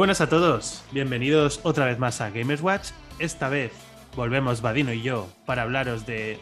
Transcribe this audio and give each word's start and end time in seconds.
buenas 0.00 0.22
a 0.22 0.30
todos, 0.30 0.82
bienvenidos 0.92 1.60
otra 1.62 1.84
vez 1.84 1.98
más 1.98 2.22
a 2.22 2.30
Gamers 2.30 2.62
Watch. 2.62 2.88
Esta 3.18 3.50
vez 3.50 3.70
volvemos 4.16 4.62
Vadino 4.62 4.94
y 4.94 5.02
yo 5.02 5.28
para 5.44 5.60
hablaros 5.60 6.06
de 6.06 6.40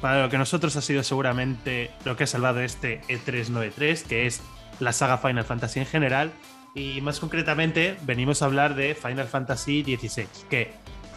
para 0.00 0.22
lo 0.22 0.28
que 0.28 0.38
nosotros 0.38 0.76
ha 0.76 0.80
sido 0.80 1.02
seguramente 1.02 1.90
lo 2.04 2.16
que 2.16 2.22
ha 2.22 2.26
salvado 2.28 2.60
este 2.60 3.00
E393, 3.08 4.04
que 4.04 4.26
es 4.26 4.40
la 4.78 4.92
saga 4.92 5.18
Final 5.18 5.44
Fantasy 5.44 5.80
en 5.80 5.86
general. 5.86 6.30
Y 6.76 7.00
más 7.00 7.18
concretamente, 7.18 7.96
venimos 8.02 8.42
a 8.42 8.44
hablar 8.44 8.76
de 8.76 8.94
Final 8.94 9.26
Fantasy 9.26 9.82
XVI, 9.82 10.28
que 10.48 10.70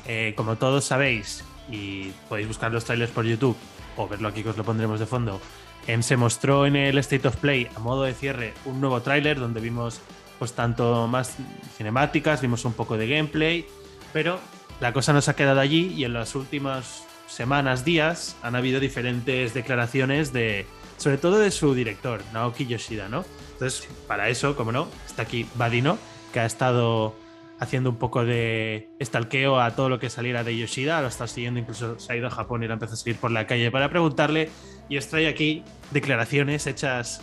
eh, 0.07 0.33
como 0.35 0.55
todos 0.55 0.85
sabéis, 0.85 1.45
y 1.69 2.09
podéis 2.27 2.47
buscar 2.47 2.71
los 2.71 2.85
trailers 2.85 3.11
por 3.11 3.25
YouTube 3.25 3.55
o 3.97 4.07
verlo 4.07 4.29
aquí 4.29 4.41
que 4.41 4.49
os 4.49 4.57
lo 4.57 4.63
pondremos 4.63 4.99
de 4.99 5.05
fondo, 5.05 5.39
em, 5.85 6.01
se 6.01 6.17
mostró 6.17 6.65
en 6.65 6.75
el 6.75 6.97
State 6.97 7.27
of 7.27 7.35
Play 7.35 7.67
a 7.75 7.79
modo 7.79 8.01
de 8.01 8.15
cierre 8.15 8.55
un 8.65 8.81
nuevo 8.81 8.99
tráiler 9.03 9.39
donde 9.39 9.61
vimos 9.61 10.01
pues 10.43 10.51
tanto 10.51 11.07
más 11.07 11.37
cinemáticas, 11.77 12.41
vimos 12.41 12.65
un 12.65 12.73
poco 12.73 12.97
de 12.97 13.07
gameplay, 13.07 13.65
pero 14.11 14.41
la 14.81 14.91
cosa 14.91 15.13
nos 15.13 15.29
ha 15.29 15.37
quedado 15.37 15.61
allí 15.61 15.93
y 15.95 16.03
en 16.03 16.11
las 16.11 16.35
últimas 16.35 17.05
semanas, 17.27 17.85
días, 17.85 18.35
han 18.43 18.57
habido 18.57 18.81
diferentes 18.81 19.53
declaraciones 19.53 20.33
de, 20.33 20.65
sobre 20.97 21.17
todo 21.17 21.39
de 21.39 21.49
su 21.49 21.73
director, 21.73 22.19
Naoki 22.33 22.65
Yoshida, 22.65 23.07
¿no? 23.07 23.23
Entonces, 23.53 23.87
para 24.05 24.27
eso, 24.27 24.57
como 24.57 24.73
no, 24.73 24.89
está 25.05 25.21
aquí 25.21 25.47
Badino, 25.55 25.97
que 26.33 26.41
ha 26.41 26.45
estado 26.45 27.15
haciendo 27.61 27.89
un 27.91 27.95
poco 27.95 28.25
de 28.25 28.89
estalqueo 28.99 29.61
a 29.61 29.77
todo 29.77 29.87
lo 29.87 29.97
que 29.97 30.09
saliera 30.09 30.43
de 30.43 30.57
Yoshida, 30.57 31.01
lo 31.01 31.07
está 31.07 31.25
siguiendo, 31.25 31.61
incluso 31.61 31.97
se 31.99 32.11
ha 32.11 32.17
ido 32.17 32.27
a 32.27 32.31
Japón 32.31 32.63
y 32.63 32.67
lo 32.67 32.73
empezó 32.73 32.95
a 32.95 32.97
seguir 32.97 33.15
por 33.15 33.31
la 33.31 33.47
calle 33.47 33.71
para 33.71 33.89
preguntarle 33.89 34.49
y 34.89 34.97
os 34.97 35.07
trae 35.07 35.29
aquí 35.29 35.63
declaraciones 35.91 36.67
hechas 36.67 37.21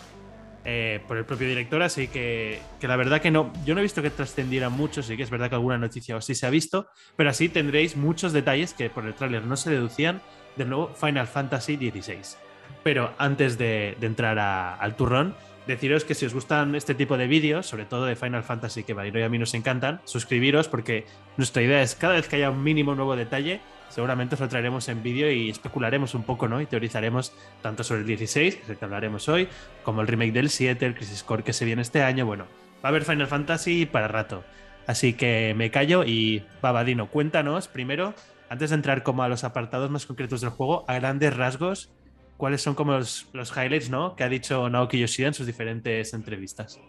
eh, 0.64 1.00
por 1.08 1.16
el 1.16 1.24
propio 1.24 1.48
director, 1.48 1.82
así 1.82 2.08
que, 2.08 2.60
que, 2.80 2.88
la 2.88 2.96
verdad 2.96 3.20
que 3.20 3.30
no, 3.30 3.52
yo 3.64 3.74
no 3.74 3.80
he 3.80 3.82
visto 3.82 4.02
que 4.02 4.10
trascendiera 4.10 4.68
mucho, 4.68 5.02
sí 5.02 5.16
que 5.16 5.22
es 5.22 5.30
verdad 5.30 5.48
que 5.48 5.54
alguna 5.54 5.78
noticia 5.78 6.16
o 6.16 6.20
sí 6.20 6.34
se 6.34 6.46
ha 6.46 6.50
visto, 6.50 6.88
pero 7.16 7.30
así 7.30 7.48
tendréis 7.48 7.96
muchos 7.96 8.32
detalles 8.32 8.74
que 8.74 8.90
por 8.90 9.06
el 9.06 9.14
tráiler 9.14 9.44
no 9.46 9.56
se 9.56 9.70
deducían 9.70 10.20
del 10.56 10.68
nuevo 10.68 10.88
Final 10.94 11.26
Fantasy 11.26 11.76
XVI. 11.76 12.36
Pero 12.82 13.12
antes 13.18 13.58
de, 13.58 13.96
entrar 14.00 14.38
al 14.38 14.96
turrón, 14.96 15.34
deciros 15.66 16.04
que 16.04 16.14
si 16.14 16.26
os 16.26 16.34
gustan 16.34 16.74
este 16.74 16.94
tipo 16.94 17.16
de 17.16 17.26
vídeos, 17.26 17.66
sobre 17.66 17.84
todo 17.84 18.06
de 18.06 18.16
Final 18.16 18.42
Fantasy 18.42 18.84
que 18.84 18.92
y 18.92 19.22
a 19.22 19.28
mí 19.28 19.38
nos 19.38 19.54
encantan, 19.54 20.00
suscribiros 20.04 20.68
porque 20.68 21.06
nuestra 21.36 21.62
idea 21.62 21.82
es 21.82 21.94
cada 21.94 22.14
vez 22.14 22.28
que 22.28 22.36
haya 22.36 22.50
un 22.50 22.62
mínimo 22.62 22.94
nuevo 22.94 23.16
detalle, 23.16 23.60
seguramente 23.90 24.36
os 24.36 24.40
lo 24.40 24.48
traeremos 24.48 24.88
en 24.88 25.02
vídeo 25.02 25.30
y 25.30 25.50
especularemos 25.50 26.14
un 26.14 26.22
poco, 26.22 26.48
¿no? 26.48 26.60
Y 26.60 26.66
teorizaremos 26.66 27.32
tanto 27.60 27.84
sobre 27.84 28.00
el 28.00 28.06
16, 28.06 28.56
que 28.56 28.62
es 28.62 28.68
el 28.70 28.76
que 28.76 28.84
hablaremos 28.84 29.28
hoy, 29.28 29.48
como 29.82 30.00
el 30.00 30.06
remake 30.06 30.32
del 30.32 30.48
7, 30.48 30.86
el 30.86 30.94
Crisis 30.94 31.22
Core 31.22 31.42
que 31.42 31.52
se 31.52 31.64
viene 31.64 31.82
este 31.82 32.02
año. 32.02 32.24
Bueno, 32.24 32.46
va 32.82 32.88
a 32.88 32.88
haber 32.88 33.04
Final 33.04 33.26
Fantasy 33.26 33.86
para 33.86 34.08
rato. 34.08 34.44
Así 34.86 35.12
que 35.12 35.54
me 35.56 35.70
callo 35.70 36.04
y 36.04 36.44
Babadino, 36.62 37.10
cuéntanos 37.10 37.68
primero, 37.68 38.14
antes 38.48 38.70
de 38.70 38.76
entrar 38.76 39.02
como 39.02 39.22
a 39.22 39.28
los 39.28 39.44
apartados 39.44 39.90
más 39.90 40.06
concretos 40.06 40.40
del 40.40 40.50
juego, 40.50 40.84
a 40.88 40.94
grandes 40.94 41.36
rasgos, 41.36 41.92
cuáles 42.36 42.62
son 42.62 42.74
como 42.74 42.92
los, 42.92 43.28
los 43.32 43.56
highlights, 43.56 43.90
¿no? 43.90 44.16
Que 44.16 44.24
ha 44.24 44.28
dicho 44.28 44.68
Naoki 44.68 44.98
Yoshida 44.98 45.28
en 45.28 45.34
sus 45.34 45.46
diferentes 45.46 46.14
entrevistas. 46.14 46.80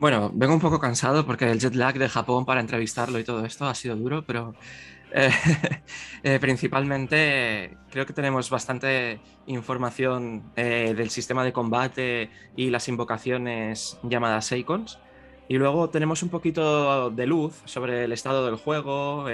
Bueno, 0.00 0.30
vengo 0.32 0.54
un 0.54 0.60
poco 0.60 0.78
cansado 0.78 1.26
porque 1.26 1.50
el 1.50 1.58
jet 1.58 1.74
lag 1.74 1.98
de 1.98 2.08
Japón 2.08 2.44
para 2.44 2.60
entrevistarlo 2.60 3.18
y 3.18 3.24
todo 3.24 3.44
esto 3.44 3.66
ha 3.66 3.74
sido 3.74 3.96
duro, 3.96 4.24
pero 4.24 4.54
eh, 5.12 5.30
eh, 6.22 6.38
principalmente 6.40 7.76
creo 7.90 8.06
que 8.06 8.12
tenemos 8.12 8.50
bastante 8.50 9.20
información 9.46 10.42
eh, 10.56 10.94
del 10.96 11.10
sistema 11.10 11.44
de 11.44 11.52
combate 11.52 12.30
y 12.56 12.70
las 12.70 12.88
invocaciones 12.88 13.98
llamadas 14.02 14.46
Seikons. 14.46 14.98
Y 15.48 15.56
luego 15.56 15.88
tenemos 15.88 16.22
un 16.22 16.28
poquito 16.28 17.10
de 17.10 17.26
luz 17.26 17.62
sobre 17.64 18.04
el 18.04 18.12
estado 18.12 18.44
del 18.44 18.56
juego, 18.56 19.24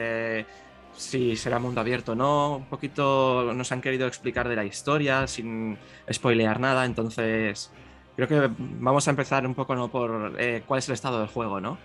si 0.95 1.35
será 1.35 1.59
mundo 1.59 1.81
abierto 1.81 2.13
o 2.13 2.15
no. 2.15 2.59
Un 2.59 2.67
poquito 2.67 3.53
nos 3.53 3.73
han 3.73 3.81
querido 3.81 4.07
explicar 4.07 4.49
de 4.49 4.55
la 4.55 4.65
historia 4.65 5.27
sin 5.27 5.77
spoilear 6.13 6.61
nada. 6.61 6.85
Entonces 6.85 7.73
creo 8.15 8.29
que 8.29 8.49
vamos 8.59 9.09
a 9.09 9.11
empezar 9.11 9.45
un 9.45 9.57
poco 9.57 9.75
¿no? 9.75 9.89
por 9.89 10.37
cuál 10.69 10.79
es 10.79 10.89
el 10.89 10.95
estado 10.95 11.19
del 11.19 11.27
juego, 11.27 11.61
¿no? 11.61 11.79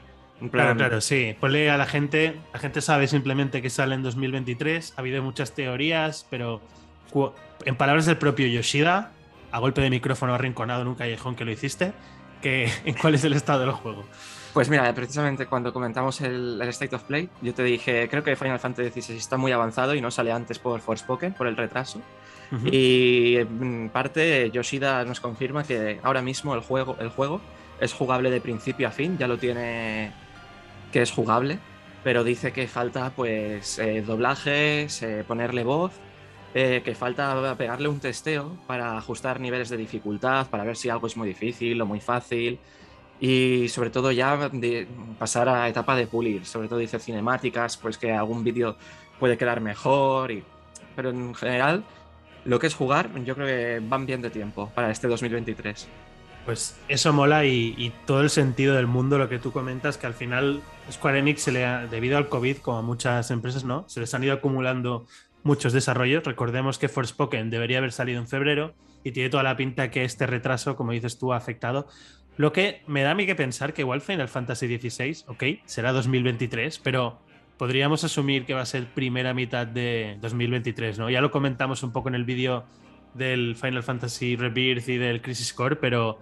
Claro, 0.51 0.75
claro, 0.75 1.01
sí. 1.01 1.35
Ponle 1.39 1.69
a 1.69 1.77
la 1.77 1.85
gente, 1.85 2.39
la 2.53 2.59
gente 2.59 2.81
sabe 2.81 3.07
simplemente 3.07 3.61
que 3.61 3.69
sale 3.69 3.95
en 3.95 4.03
2023, 4.03 4.93
ha 4.95 5.01
habido 5.01 5.21
muchas 5.21 5.53
teorías, 5.53 6.25
pero 6.29 6.61
en 7.65 7.75
palabras 7.75 8.05
del 8.05 8.17
propio 8.17 8.47
Yoshida, 8.47 9.11
a 9.51 9.59
golpe 9.59 9.81
de 9.81 9.89
micrófono 9.89 10.33
arrinconado 10.33 10.81
en 10.83 10.87
un 10.87 10.95
callejón 10.95 11.35
que 11.35 11.45
lo 11.45 11.51
hiciste, 11.51 11.93
que, 12.41 12.71
¿en 12.85 12.95
cuál 12.95 13.15
es 13.15 13.23
el 13.23 13.33
estado 13.33 13.61
del 13.61 13.71
juego? 13.71 14.05
Pues 14.53 14.69
mira, 14.69 14.91
precisamente 14.93 15.45
cuando 15.45 15.71
comentamos 15.71 16.21
el, 16.21 16.59
State 16.61 16.95
of 16.95 17.03
Play, 17.03 17.29
yo 17.41 17.53
te 17.53 17.63
dije, 17.63 18.07
creo 18.09 18.23
que 18.23 18.35
Final 18.35 18.59
Fantasy 18.59 19.01
XVI 19.01 19.17
está 19.17 19.37
muy 19.37 19.51
avanzado 19.51 19.93
y 19.93 20.01
no 20.01 20.09
sale 20.09 20.31
antes 20.31 20.57
por 20.57 20.81
Forspoken, 20.81 21.33
por 21.33 21.47
el 21.47 21.55
retraso. 21.55 22.01
Y 22.71 23.35
en 23.35 23.91
parte 23.93 24.49
Yoshida 24.49 25.05
nos 25.05 25.19
confirma 25.19 25.63
que 25.63 25.99
ahora 26.01 26.23
mismo 26.23 26.55
el 26.55 26.61
juego, 26.61 26.97
el 26.99 27.09
juego 27.09 27.41
es 27.79 27.93
jugable 27.93 28.31
de 28.31 28.41
principio 28.41 28.87
a 28.87 28.91
fin, 28.91 29.19
ya 29.19 29.27
lo 29.27 29.37
tiene 29.37 30.11
que 30.91 31.01
es 31.01 31.11
jugable, 31.11 31.59
pero 32.03 32.23
dice 32.23 32.51
que 32.51 32.67
falta 32.67 33.11
pues 33.11 33.79
eh, 33.79 34.01
doblajes, 34.01 35.05
ponerle 35.27 35.63
voz, 35.63 35.93
eh, 36.55 36.81
que 36.83 36.95
falta 36.95 37.55
pegarle 37.57 37.89
un 37.89 37.99
testeo 37.99 38.57
para 38.65 38.97
ajustar 38.97 39.39
niveles 39.39 39.69
de 39.69 39.77
dificultad, 39.77 40.47
para 40.49 40.63
ver 40.63 40.75
si 40.75 40.89
algo 40.89 41.05
es 41.05 41.15
muy 41.15 41.27
difícil 41.27 41.79
o 41.79 41.85
muy 41.85 41.99
fácil 41.99 42.59
y 43.19 43.67
sobre 43.69 43.91
todo 43.91 44.11
ya 44.11 44.49
de 44.49 44.87
pasar 45.19 45.47
a 45.47 45.67
etapa 45.67 45.95
de 45.95 46.07
pulir, 46.07 46.45
sobre 46.45 46.67
todo 46.67 46.79
dice 46.79 46.99
cinemáticas, 46.99 47.77
pues 47.77 47.97
que 47.97 48.13
algún 48.13 48.43
vídeo 48.43 48.77
puede 49.19 49.37
quedar 49.37 49.61
mejor, 49.61 50.31
y... 50.31 50.43
pero 50.95 51.11
en 51.11 51.35
general 51.35 51.83
lo 52.45 52.57
que 52.57 52.67
es 52.67 52.73
jugar 52.73 53.11
yo 53.25 53.35
creo 53.35 53.45
que 53.45 53.85
van 53.87 54.05
bien 54.05 54.21
de 54.21 54.29
tiempo 54.29 54.71
para 54.73 54.89
este 54.89 55.07
2023. 55.07 55.87
Pues 56.45 56.79
eso 56.87 57.13
mola 57.13 57.45
y, 57.45 57.93
todo 58.05 58.21
el 58.21 58.29
sentido 58.29 58.75
del 58.75 58.87
mundo, 58.87 59.17
lo 59.17 59.29
que 59.29 59.39
tú 59.39 59.51
comentas, 59.51 59.97
que 59.97 60.07
al 60.07 60.13
final 60.13 60.61
Square 60.91 61.19
Enix, 61.19 61.41
se 61.41 61.51
le 61.51 61.65
ha, 61.65 61.85
debido 61.85 62.17
al 62.17 62.27
COVID, 62.27 62.57
como 62.57 62.77
a 62.79 62.81
muchas 62.81 63.29
empresas, 63.31 63.63
¿no? 63.63 63.87
Se 63.87 63.99
les 63.99 64.13
han 64.13 64.23
ido 64.23 64.33
acumulando 64.33 65.05
muchos 65.43 65.73
desarrollos. 65.73 66.23
Recordemos 66.23 66.79
que 66.79 66.89
Forspoken 66.89 67.49
debería 67.49 67.77
haber 67.77 67.91
salido 67.91 68.19
en 68.19 68.27
febrero 68.27 68.73
y 69.03 69.11
tiene 69.11 69.29
toda 69.29 69.43
la 69.43 69.55
pinta 69.57 69.91
que 69.91 70.03
este 70.03 70.25
retraso, 70.27 70.75
como 70.75 70.91
dices 70.91 71.17
tú, 71.17 71.33
ha 71.33 71.37
afectado. 71.37 71.87
Lo 72.37 72.53
que 72.53 72.81
me 72.87 73.03
da 73.03 73.11
a 73.11 73.15
mí 73.15 73.25
que 73.25 73.35
pensar 73.35 73.73
que 73.73 73.81
igual 73.81 74.01
Final 74.01 74.29
Fantasy 74.29 74.67
XVI, 74.79 75.25
ok, 75.27 75.43
será 75.65 75.91
2023, 75.91 76.79
pero 76.79 77.19
podríamos 77.57 78.05
asumir 78.05 78.45
que 78.45 78.53
va 78.53 78.61
a 78.61 78.65
ser 78.65 78.87
primera 78.87 79.33
mitad 79.33 79.67
de 79.67 80.17
2023, 80.21 80.97
¿no? 80.97 81.09
Ya 81.09 81.19
lo 81.19 81.31
comentamos 81.31 81.83
un 81.83 81.91
poco 81.91 82.07
en 82.07 82.15
el 82.15 82.23
vídeo 82.23 82.63
del 83.13 83.55
Final 83.55 83.83
Fantasy 83.83 84.35
Rebirth 84.35 84.87
y 84.89 84.97
del 84.97 85.21
Crisis 85.21 85.53
Core, 85.53 85.75
pero 85.75 86.19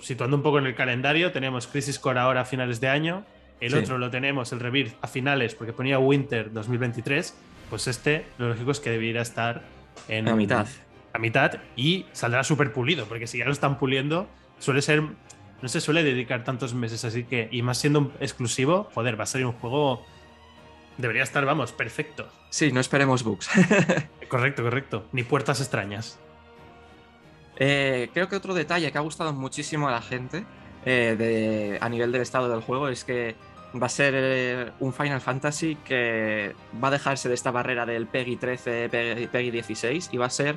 situando 0.00 0.36
un 0.36 0.42
poco 0.42 0.58
en 0.58 0.66
el 0.66 0.74
calendario, 0.74 1.32
tenemos 1.32 1.66
Crisis 1.66 1.98
Core 1.98 2.20
ahora 2.20 2.42
a 2.42 2.44
finales 2.44 2.80
de 2.80 2.88
año, 2.88 3.24
el 3.60 3.74
otro 3.74 3.96
lo 3.98 4.10
tenemos, 4.10 4.52
el 4.52 4.60
Rebirth, 4.60 4.94
a 5.00 5.06
finales, 5.06 5.54
porque 5.54 5.72
ponía 5.72 5.98
Winter 5.98 6.52
2023, 6.52 7.34
pues 7.70 7.86
este 7.86 8.26
lo 8.38 8.48
lógico 8.48 8.70
es 8.70 8.80
que 8.80 8.90
debería 8.90 9.22
estar 9.22 9.62
en... 10.08 10.28
A 10.28 10.36
mitad. 10.36 10.66
A 11.12 11.18
mitad 11.18 11.58
y 11.74 12.04
saldrá 12.12 12.44
súper 12.44 12.72
pulido, 12.72 13.06
porque 13.06 13.26
si 13.26 13.38
ya 13.38 13.46
lo 13.46 13.52
están 13.52 13.78
puliendo, 13.78 14.28
suele 14.58 14.82
ser... 14.82 15.02
No 15.62 15.68
se 15.68 15.80
suele 15.80 16.04
dedicar 16.04 16.44
tantos 16.44 16.74
meses, 16.74 17.06
así 17.06 17.24
que, 17.24 17.48
y 17.50 17.62
más 17.62 17.78
siendo 17.78 18.00
un 18.00 18.12
exclusivo, 18.20 18.90
joder, 18.94 19.18
va 19.18 19.24
a 19.24 19.26
ser 19.26 19.46
un 19.46 19.52
juego 19.52 20.04
debería 20.98 21.22
estar, 21.22 21.44
vamos, 21.44 21.72
perfecto. 21.72 22.28
Sí, 22.50 22.72
no 22.72 22.80
esperemos 22.80 23.22
bugs. 23.22 23.48
correcto, 24.28 24.62
correcto. 24.62 25.06
Ni 25.12 25.22
puertas 25.22 25.60
extrañas. 25.60 26.18
Eh, 27.58 28.10
creo 28.12 28.28
que 28.28 28.36
otro 28.36 28.54
detalle 28.54 28.92
que 28.92 28.98
ha 28.98 29.00
gustado 29.00 29.32
muchísimo 29.32 29.88
a 29.88 29.90
la 29.90 30.02
gente 30.02 30.44
eh, 30.84 31.78
a 31.80 31.88
nivel 31.88 32.12
del 32.12 32.22
estado 32.22 32.48
del 32.48 32.60
juego 32.60 32.88
es 32.88 33.04
que 33.04 33.34
va 33.80 33.86
a 33.86 33.90
ser 33.90 34.14
eh, 34.16 34.72
un 34.80 34.92
Final 34.92 35.20
Fantasy 35.20 35.76
que 35.76 36.54
va 36.82 36.88
a 36.88 36.90
dejarse 36.90 37.28
de 37.28 37.34
esta 37.34 37.50
barrera 37.50 37.86
del 37.86 38.06
PEGI 38.06 38.36
13, 38.36 38.88
PEGI, 39.32 39.50
16 39.50 40.10
y 40.12 40.16
va 40.16 40.26
a 40.26 40.30
ser 40.30 40.56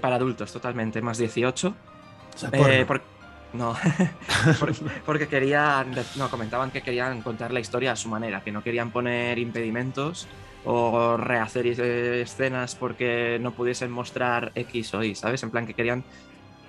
para 0.00 0.16
adultos 0.16 0.52
totalmente, 0.52 1.00
más 1.00 1.18
18. 1.18 1.74
no, 3.52 3.76
porque, 5.06 5.26
querían, 5.26 5.94
no, 6.16 6.30
comentaban 6.30 6.70
que 6.70 6.82
querían 6.82 7.22
contar 7.22 7.52
la 7.52 7.60
historia 7.60 7.92
a 7.92 7.96
su 7.96 8.08
manera, 8.08 8.42
que 8.42 8.52
no 8.52 8.62
querían 8.62 8.90
poner 8.90 9.38
impedimentos 9.38 10.28
o 10.64 11.16
rehacer 11.16 11.66
escenas 11.66 12.74
porque 12.74 13.38
no 13.40 13.52
pudiesen 13.52 13.90
mostrar 13.90 14.52
X 14.54 14.94
o 14.94 15.02
Y, 15.02 15.14
¿sabes? 15.14 15.42
En 15.42 15.50
plan 15.50 15.66
que 15.66 15.74
querían 15.74 16.04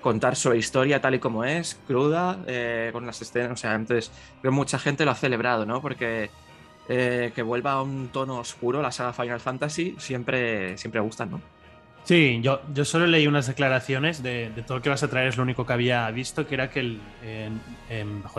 contar 0.00 0.36
su 0.36 0.52
historia 0.54 1.00
tal 1.00 1.14
y 1.14 1.18
como 1.18 1.44
es, 1.44 1.78
cruda, 1.86 2.38
eh, 2.46 2.90
con 2.92 3.06
las 3.06 3.22
escenas, 3.22 3.52
o 3.52 3.56
sea, 3.56 3.74
entonces 3.74 4.10
creo 4.40 4.50
que 4.50 4.56
mucha 4.56 4.78
gente 4.78 5.04
lo 5.04 5.12
ha 5.12 5.14
celebrado, 5.14 5.64
¿no? 5.64 5.80
Porque 5.80 6.30
eh, 6.88 7.32
que 7.34 7.42
vuelva 7.42 7.72
a 7.72 7.82
un 7.82 8.08
tono 8.08 8.38
oscuro 8.38 8.82
la 8.82 8.90
saga 8.92 9.12
Final 9.12 9.40
Fantasy 9.40 9.94
siempre, 9.98 10.76
siempre 10.76 11.00
gusta, 11.00 11.24
¿no? 11.24 11.40
Sí, 12.04 12.40
yo, 12.42 12.60
yo 12.74 12.84
solo 12.84 13.06
leí 13.06 13.28
unas 13.28 13.46
declaraciones 13.46 14.24
de, 14.24 14.50
todo 14.66 14.78
lo 14.78 14.82
que 14.82 14.88
vas 14.88 15.04
a 15.04 15.08
traer, 15.08 15.28
es 15.28 15.36
lo 15.36 15.44
único 15.44 15.64
que 15.64 15.72
había 15.72 16.10
visto, 16.10 16.48
que 16.48 16.54
era 16.54 16.68
que 16.68 16.80
el, 16.80 17.00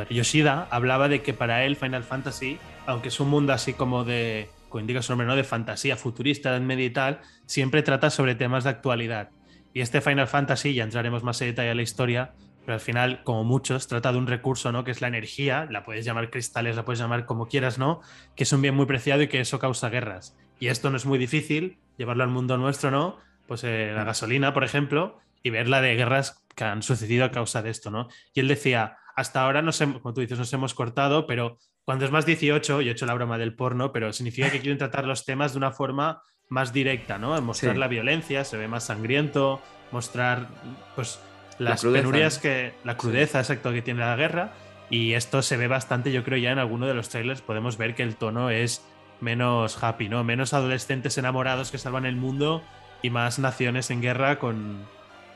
Yoshida 0.09 0.67
hablaba 0.69 1.07
de 1.07 1.21
que 1.21 1.33
para 1.33 1.63
él 1.63 1.77
Final 1.77 2.03
Fantasy, 2.03 2.59
aunque 2.85 3.07
es 3.07 3.19
un 3.21 3.29
mundo 3.29 3.53
así 3.53 3.71
como 3.71 4.03
de, 4.03 4.49
como 4.73 4.81
indica 4.81 5.03
su 5.03 5.11
nombre, 5.11 5.27
¿no? 5.27 5.35
de 5.35 5.43
fantasía 5.43 5.95
futurista, 5.95 6.51
de 6.51 6.59
media 6.59 6.85
y 6.85 6.89
tal, 6.89 7.21
siempre 7.45 7.83
trata 7.83 8.09
sobre 8.09 8.33
temas 8.33 8.63
de 8.63 8.71
actualidad. 8.71 9.29
Y 9.71 9.81
este 9.81 10.01
Final 10.01 10.27
Fantasy, 10.27 10.73
ya 10.73 10.83
entraremos 10.83 11.23
más 11.23 11.39
en 11.41 11.49
detalle 11.49 11.69
en 11.69 11.77
la 11.77 11.83
historia, 11.83 12.33
pero 12.61 12.73
al 12.73 12.79
final, 12.79 13.23
como 13.23 13.43
muchos, 13.43 13.85
trata 13.85 14.11
de 14.11 14.17
un 14.17 14.25
recurso, 14.25 14.71
¿no? 14.71 14.83
Que 14.83 14.89
es 14.89 14.99
la 14.99 15.09
energía, 15.09 15.67
la 15.69 15.83
puedes 15.83 16.05
llamar 16.05 16.31
cristales, 16.31 16.75
la 16.75 16.85
puedes 16.85 16.99
llamar 16.99 17.27
como 17.27 17.47
quieras, 17.47 17.77
¿no? 17.77 18.01
Que 18.35 18.45
es 18.45 18.51
un 18.51 18.63
bien 18.63 18.73
muy 18.73 18.87
preciado 18.87 19.21
y 19.21 19.27
que 19.27 19.41
eso 19.41 19.59
causa 19.59 19.89
guerras. 19.89 20.35
Y 20.59 20.69
esto 20.69 20.89
no 20.89 20.97
es 20.97 21.05
muy 21.05 21.19
difícil, 21.19 21.77
llevarlo 21.97 22.23
al 22.23 22.31
mundo 22.31 22.57
nuestro, 22.57 22.89
¿no? 22.89 23.17
Pues 23.45 23.63
eh, 23.63 23.91
la 23.95 24.03
gasolina, 24.03 24.55
por 24.55 24.63
ejemplo, 24.63 25.19
y 25.43 25.51
ver 25.51 25.67
la 25.67 25.81
de 25.81 25.93
guerras 25.95 26.43
que 26.55 26.63
han 26.63 26.81
sucedido 26.81 27.25
a 27.25 27.31
causa 27.31 27.61
de 27.61 27.69
esto, 27.69 27.91
¿no? 27.91 28.07
Y 28.33 28.39
él 28.39 28.47
decía, 28.47 28.97
hasta 29.15 29.43
ahora, 29.43 29.61
nos 29.61 29.77
como 29.77 30.15
tú 30.15 30.21
dices, 30.21 30.39
nos 30.39 30.51
hemos 30.51 30.73
cortado, 30.73 31.27
pero 31.27 31.59
cuando 31.85 32.05
es 32.05 32.11
más 32.11 32.25
18, 32.25 32.81
yo 32.81 32.89
he 32.89 32.93
hecho 32.93 33.05
la 33.05 33.13
broma 33.13 33.37
del 33.37 33.55
porno, 33.55 33.91
pero 33.91 34.13
significa 34.13 34.49
que 34.49 34.59
quieren 34.59 34.77
tratar 34.77 35.05
los 35.05 35.25
temas 35.25 35.53
de 35.53 35.57
una 35.57 35.71
forma 35.71 36.21
más 36.49 36.71
directa, 36.71 37.17
¿no? 37.17 37.39
Mostrar 37.41 37.77
la 37.77 37.87
violencia, 37.87 38.43
se 38.45 38.57
ve 38.57 38.67
más 38.67 38.85
sangriento, 38.85 39.61
mostrar, 39.91 40.47
pues 40.95 41.19
las 41.59 41.83
penurias 41.83 42.39
que. 42.39 42.73
La 42.83 42.97
crudeza, 42.97 43.39
exacto, 43.39 43.71
que 43.71 43.81
tiene 43.81 44.01
la 44.01 44.15
guerra. 44.15 44.53
Y 44.89 45.13
esto 45.13 45.41
se 45.41 45.57
ve 45.57 45.67
bastante, 45.67 46.11
yo 46.11 46.23
creo, 46.23 46.37
ya 46.37 46.51
en 46.51 46.59
alguno 46.59 46.85
de 46.85 46.93
los 46.93 47.09
trailers 47.09 47.41
podemos 47.41 47.77
ver 47.77 47.95
que 47.95 48.03
el 48.03 48.15
tono 48.15 48.49
es 48.49 48.85
menos 49.21 49.81
happy, 49.83 50.09
¿no? 50.09 50.23
Menos 50.23 50.53
adolescentes 50.53 51.17
enamorados 51.17 51.71
que 51.71 51.77
salvan 51.77 52.05
el 52.05 52.15
mundo 52.15 52.61
y 53.01 53.09
más 53.09 53.39
naciones 53.39 53.89
en 53.89 54.01
guerra 54.01 54.39
con. 54.39 54.85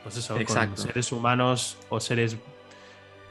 Pues 0.02 0.16
eso, 0.16 0.38
con 0.46 0.76
seres 0.76 1.10
humanos 1.12 1.76
o 1.88 1.98
seres 1.98 2.38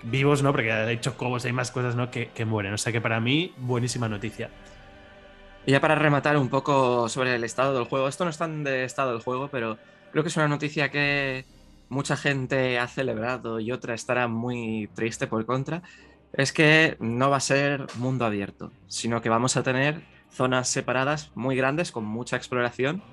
vivos, 0.03 0.43
¿no? 0.43 0.51
Porque 0.51 0.71
hay 0.71 0.99
chocobos, 0.99 1.45
hay 1.45 1.53
más 1.53 1.71
cosas, 1.71 1.95
¿no? 1.95 2.11
Que, 2.11 2.29
que 2.29 2.45
mueren. 2.45 2.73
O 2.73 2.77
sea 2.77 2.91
que 2.91 3.01
para 3.01 3.19
mí, 3.19 3.53
buenísima 3.57 4.07
noticia. 4.07 4.49
Y 5.65 5.71
ya 5.71 5.81
para 5.81 5.95
rematar 5.95 6.37
un 6.37 6.49
poco 6.49 7.09
sobre 7.09 7.35
el 7.35 7.43
estado 7.43 7.73
del 7.73 7.85
juego, 7.85 8.07
esto 8.07 8.23
no 8.23 8.29
es 8.29 8.37
tan 8.37 8.63
de 8.63 8.85
estado 8.85 9.11
del 9.11 9.21
juego, 9.21 9.49
pero 9.49 9.77
creo 10.11 10.23
que 10.23 10.29
es 10.29 10.37
una 10.37 10.47
noticia 10.47 10.89
que 10.89 11.45
mucha 11.89 12.15
gente 12.15 12.79
ha 12.79 12.87
celebrado 12.87 13.59
y 13.59 13.71
otra 13.71 13.93
estará 13.93 14.27
muy 14.27 14.89
triste 14.93 15.27
por 15.27 15.45
contra, 15.45 15.81
es 16.33 16.53
que 16.53 16.97
no 16.99 17.29
va 17.29 17.37
a 17.37 17.41
ser 17.41 17.87
mundo 17.95 18.25
abierto, 18.25 18.71
sino 18.87 19.21
que 19.21 19.29
vamos 19.29 19.57
a 19.57 19.63
tener 19.63 20.01
zonas 20.31 20.69
separadas 20.69 21.31
muy 21.35 21.55
grandes 21.55 21.91
con 21.91 22.05
mucha 22.05 22.35
exploración, 22.35 23.03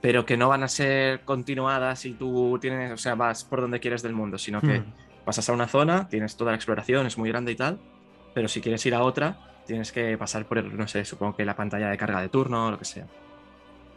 pero 0.00 0.24
que 0.24 0.36
no 0.36 0.48
van 0.48 0.62
a 0.62 0.68
ser 0.68 1.24
continuadas 1.24 2.04
y 2.04 2.12
tú 2.12 2.58
tienes, 2.60 2.92
o 2.92 2.96
sea, 2.96 3.14
vas 3.14 3.44
por 3.44 3.60
donde 3.60 3.80
quieres 3.80 4.02
del 4.02 4.14
mundo, 4.14 4.38
sino 4.38 4.60
que 4.60 4.80
hmm. 4.80 4.92
Pasas 5.28 5.46
a 5.50 5.52
una 5.52 5.68
zona, 5.68 6.08
tienes 6.08 6.38
toda 6.38 6.52
la 6.52 6.56
exploración, 6.56 7.06
es 7.06 7.18
muy 7.18 7.28
grande 7.28 7.52
y 7.52 7.54
tal, 7.54 7.78
pero 8.32 8.48
si 8.48 8.62
quieres 8.62 8.86
ir 8.86 8.94
a 8.94 9.02
otra, 9.02 9.60
tienes 9.66 9.92
que 9.92 10.16
pasar 10.16 10.46
por, 10.46 10.64
no 10.64 10.88
sé, 10.88 11.04
supongo 11.04 11.36
que 11.36 11.44
la 11.44 11.54
pantalla 11.54 11.90
de 11.90 11.98
carga 11.98 12.22
de 12.22 12.30
turno 12.30 12.68
o 12.68 12.70
lo 12.70 12.78
que 12.78 12.86
sea. 12.86 13.06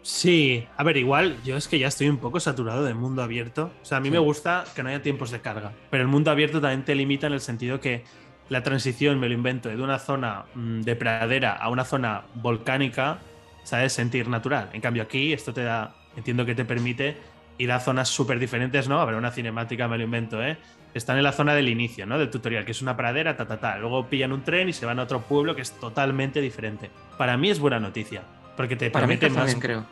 Sí, 0.01 0.67
a 0.75 0.83
ver, 0.83 0.97
igual 0.97 1.37
yo 1.45 1.55
es 1.55 1.69
que 1.69 1.79
ya 1.79 1.87
estoy 1.87 2.09
un 2.09 2.17
poco 2.17 2.41
saturado 2.41 2.83
del 2.83 2.95
mundo 2.95 3.23
abierto. 3.23 3.71
O 3.81 3.85
sea, 3.85 3.99
a 3.99 4.01
mí 4.01 4.11
me 4.11 4.19
gusta 4.19 4.65
que 4.75 4.83
no 4.83 4.89
haya 4.89 5.01
tiempos 5.01 5.31
de 5.31 5.39
carga, 5.39 5.71
pero 5.89 6.03
el 6.03 6.09
mundo 6.09 6.31
abierto 6.31 6.59
también 6.59 6.83
te 6.83 6.95
limita 6.95 7.27
en 7.27 7.33
el 7.33 7.39
sentido 7.39 7.79
que 7.79 8.03
la 8.49 8.61
transición, 8.61 9.17
me 9.17 9.29
lo 9.29 9.33
invento, 9.33 9.69
de 9.69 9.81
una 9.81 9.99
zona 9.99 10.47
mm, 10.53 10.81
de 10.81 10.97
pradera 10.97 11.53
a 11.53 11.69
una 11.69 11.85
zona 11.85 12.23
volcánica, 12.35 13.19
¿sabes? 13.63 13.93
Sentir 13.93 14.27
natural. 14.27 14.69
En 14.73 14.81
cambio 14.81 15.03
aquí 15.03 15.31
esto 15.31 15.53
te 15.53 15.63
da, 15.63 15.95
entiendo 16.17 16.45
que 16.45 16.55
te 16.55 16.65
permite 16.65 17.15
ir 17.57 17.71
a 17.71 17.79
zonas 17.79 18.09
súper 18.09 18.39
diferentes, 18.39 18.87
¿no? 18.87 18.99
A 18.99 19.05
ver, 19.05 19.15
una 19.15 19.31
cinemática, 19.31 19.87
me 19.87 19.97
lo 19.97 20.03
invento, 20.03 20.41
¿eh? 20.43 20.57
Están 20.93 21.17
en 21.17 21.23
la 21.23 21.31
zona 21.31 21.53
del 21.53 21.69
inicio, 21.69 22.05
¿no? 22.05 22.17
Del 22.17 22.29
tutorial, 22.29 22.65
que 22.65 22.71
es 22.71 22.81
una 22.81 22.97
pradera, 22.97 23.37
ta, 23.37 23.45
ta, 23.45 23.59
ta. 23.59 23.77
Luego 23.77 24.07
pillan 24.07 24.31
un 24.31 24.43
tren 24.43 24.67
y 24.69 24.73
se 24.73 24.85
van 24.85 24.99
a 24.99 25.03
otro 25.03 25.21
pueblo 25.21 25.55
que 25.55 25.61
es 25.61 25.71
totalmente 25.71 26.41
diferente. 26.41 26.89
Para 27.17 27.37
mí 27.37 27.49
es 27.49 27.59
buena 27.59 27.79
noticia 27.79 28.23
porque 28.57 28.75
te 28.75 28.91
permite 28.91 29.29
más, 29.29 29.55
creo. 29.55 29.85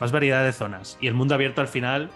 más 0.00 0.12
variedad 0.12 0.44
de 0.44 0.52
zonas. 0.52 0.96
Y 1.00 1.08
el 1.08 1.14
mundo 1.14 1.34
abierto 1.34 1.60
al 1.60 1.68
final 1.68 2.10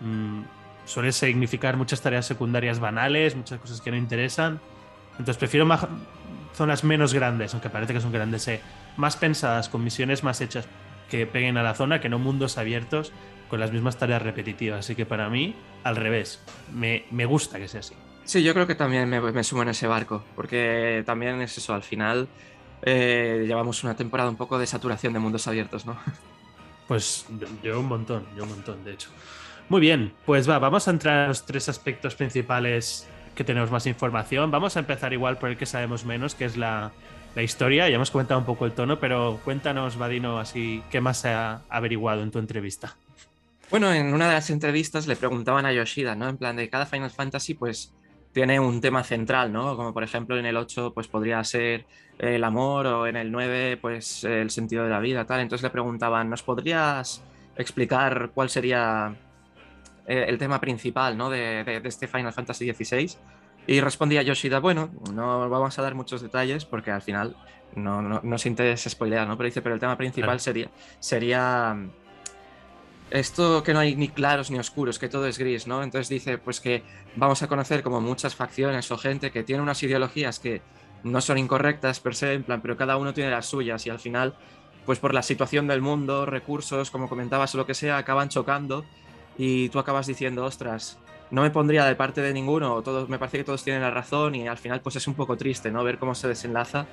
mm, 0.00 0.42
suele 0.84 1.12
significar 1.12 1.76
muchas 1.76 2.00
tareas 2.00 2.26
secundarias 2.26 2.80
banales, 2.80 3.36
muchas 3.36 3.60
cosas 3.60 3.80
que 3.80 3.90
no 3.90 3.96
interesan. 3.96 4.60
Entonces 5.12 5.36
prefiero 5.36 5.66
más, 5.66 5.86
zonas 6.54 6.84
menos 6.84 7.14
grandes, 7.14 7.52
aunque 7.52 7.68
parece 7.68 7.92
que 7.92 8.00
son 8.00 8.12
grandes, 8.12 8.46
eh, 8.48 8.60
más 8.96 9.16
pensadas, 9.16 9.68
con 9.68 9.84
misiones 9.84 10.24
más 10.24 10.40
hechas 10.40 10.66
que 11.10 11.26
peguen 11.26 11.58
a 11.58 11.62
la 11.62 11.74
zona, 11.74 12.00
que 12.00 12.08
no 12.08 12.18
mundos 12.18 12.58
abiertos 12.58 13.12
con 13.52 13.60
las 13.60 13.70
mismas 13.70 13.98
tareas 13.98 14.22
repetitivas. 14.22 14.78
Así 14.78 14.94
que 14.94 15.04
para 15.04 15.28
mí, 15.28 15.54
al 15.84 15.96
revés, 15.96 16.40
me, 16.72 17.26
gusta 17.26 17.58
que 17.58 17.68
sea 17.68 17.80
así. 17.80 17.94
Sí, 18.24 18.42
yo 18.42 18.54
creo 18.54 18.66
que 18.66 18.74
también 18.74 19.10
me, 19.10 19.20
me 19.20 19.44
sumo 19.44 19.60
en 19.60 19.68
ese 19.68 19.86
barco, 19.86 20.24
porque 20.34 21.02
también 21.04 21.38
es 21.42 21.58
eso, 21.58 21.74
al 21.74 21.82
final 21.82 22.28
eh, 22.80 23.44
llevamos 23.46 23.84
una 23.84 23.94
temporada 23.94 24.30
un 24.30 24.36
poco 24.36 24.58
de 24.58 24.66
saturación 24.66 25.12
de 25.12 25.18
mundos 25.18 25.46
abiertos, 25.48 25.84
¿no? 25.84 25.98
Pues 26.88 27.26
yo 27.62 27.78
un 27.78 27.88
montón, 27.88 28.24
yo 28.34 28.44
un 28.44 28.48
montón, 28.48 28.84
de 28.84 28.94
hecho. 28.94 29.10
Muy 29.68 29.82
bien, 29.82 30.14
pues 30.24 30.48
va, 30.48 30.58
vamos 30.58 30.88
a 30.88 30.90
entrar 30.90 31.26
a 31.26 31.28
los 31.28 31.44
tres 31.44 31.68
aspectos 31.68 32.14
principales 32.14 33.06
que 33.34 33.44
tenemos 33.44 33.70
más 33.70 33.86
información. 33.86 34.50
Vamos 34.50 34.76
a 34.76 34.80
empezar 34.80 35.12
igual 35.12 35.36
por 35.36 35.50
el 35.50 35.58
que 35.58 35.66
sabemos 35.66 36.06
menos, 36.06 36.34
que 36.34 36.46
es 36.46 36.56
la, 36.56 36.90
la 37.34 37.42
historia. 37.42 37.86
Ya 37.90 37.96
hemos 37.96 38.10
comentado 38.10 38.40
un 38.40 38.46
poco 38.46 38.64
el 38.64 38.72
tono, 38.72 38.98
pero 38.98 39.40
cuéntanos, 39.44 39.98
Vadino, 39.98 40.38
así, 40.38 40.82
¿qué 40.90 41.02
más 41.02 41.18
se 41.18 41.28
ha 41.28 41.60
averiguado 41.68 42.22
en 42.22 42.30
tu 42.30 42.38
entrevista? 42.38 42.96
Bueno, 43.72 43.90
en 43.90 44.12
una 44.12 44.28
de 44.28 44.34
las 44.34 44.50
entrevistas 44.50 45.06
le 45.06 45.16
preguntaban 45.16 45.64
a 45.64 45.72
Yoshida, 45.72 46.14
¿no? 46.14 46.28
En 46.28 46.36
plan 46.36 46.56
de 46.56 46.68
cada 46.68 46.84
Final 46.84 47.10
Fantasy, 47.10 47.54
pues 47.54 47.94
tiene 48.30 48.60
un 48.60 48.82
tema 48.82 49.02
central, 49.02 49.50
¿no? 49.50 49.78
Como 49.78 49.94
por 49.94 50.04
ejemplo 50.04 50.38
en 50.38 50.44
el 50.44 50.58
8 50.58 50.92
pues 50.92 51.08
podría 51.08 51.42
ser 51.42 51.86
el 52.18 52.44
amor 52.44 52.86
o 52.86 53.06
en 53.06 53.16
el 53.16 53.32
9 53.32 53.78
pues 53.78 54.24
el 54.24 54.50
sentido 54.50 54.84
de 54.84 54.90
la 54.90 55.00
vida, 55.00 55.24
tal. 55.24 55.40
Entonces 55.40 55.62
le 55.62 55.70
preguntaban, 55.70 56.28
¿nos 56.28 56.42
podrías 56.42 57.24
explicar 57.56 58.32
cuál 58.34 58.50
sería 58.50 59.16
eh, 60.06 60.26
el 60.28 60.36
tema 60.36 60.60
principal, 60.60 61.16
¿no? 61.16 61.30
De, 61.30 61.80
este 61.82 62.06
Final 62.08 62.34
Fantasy 62.34 62.70
XVI? 62.74 63.16
Y 63.66 63.80
respondía 63.80 64.20
Yoshida, 64.20 64.60
bueno, 64.60 64.90
no 65.14 65.48
vamos 65.48 65.78
a 65.78 65.82
dar 65.82 65.94
muchos 65.94 66.20
detalles 66.20 66.66
porque 66.66 66.90
al 66.90 67.00
final 67.00 67.34
no, 67.74 68.02
no, 68.02 68.20
no 68.22 68.36
se 68.36 68.50
interesa 68.50 68.90
spoilear, 68.90 69.26
¿no? 69.26 69.38
Pero 69.38 69.46
dice, 69.46 69.62
pero 69.62 69.74
el 69.74 69.80
tema 69.80 69.96
principal 69.96 70.40
sería, 70.40 70.68
sería 71.00 71.74
esto 73.12 73.62
que 73.62 73.74
no 73.74 73.80
hay 73.80 73.94
ni 73.94 74.08
claros 74.08 74.50
ni 74.50 74.58
oscuros, 74.58 74.98
que 74.98 75.08
todo 75.08 75.26
es 75.26 75.38
gris, 75.38 75.66
¿no? 75.66 75.82
Entonces 75.82 76.08
dice, 76.08 76.38
pues 76.38 76.60
que 76.60 76.82
vamos 77.14 77.42
a 77.42 77.46
conocer 77.46 77.82
como 77.82 78.00
muchas 78.00 78.34
facciones 78.34 78.90
o 78.90 78.96
gente 78.96 79.30
que 79.30 79.42
tiene 79.42 79.62
unas 79.62 79.82
ideologías 79.82 80.38
que 80.38 80.62
no 81.04 81.20
son 81.20 81.36
incorrectas 81.36 82.00
per 82.00 82.14
se, 82.14 82.32
en 82.32 82.42
plan, 82.42 82.62
pero 82.62 82.76
cada 82.76 82.96
uno 82.96 83.12
tiene 83.12 83.30
las 83.30 83.46
suyas 83.46 83.86
y 83.86 83.90
al 83.90 83.98
final, 83.98 84.34
pues 84.86 84.98
por 84.98 85.12
la 85.12 85.22
situación 85.22 85.66
del 85.68 85.82
mundo, 85.82 86.24
recursos, 86.24 86.90
como 86.90 87.08
comentabas 87.08 87.54
o 87.54 87.58
lo 87.58 87.66
que 87.66 87.74
sea, 87.74 87.98
acaban 87.98 88.30
chocando 88.30 88.84
y 89.36 89.68
tú 89.68 89.78
acabas 89.78 90.06
diciendo, 90.06 90.44
ostras, 90.46 90.98
no 91.30 91.42
me 91.42 91.50
pondría 91.50 91.84
de 91.84 91.94
parte 91.96 92.22
de 92.22 92.32
ninguno, 92.32 92.82
todos, 92.82 93.10
me 93.10 93.18
parece 93.18 93.38
que 93.38 93.44
todos 93.44 93.62
tienen 93.62 93.82
la 93.82 93.90
razón 93.90 94.34
y 94.36 94.48
al 94.48 94.58
final 94.58 94.80
pues 94.80 94.96
es 94.96 95.06
un 95.06 95.14
poco 95.14 95.36
triste, 95.36 95.70
¿no? 95.70 95.84
Ver 95.84 95.98
cómo 95.98 96.14
se 96.14 96.28
desenlaza 96.28 96.86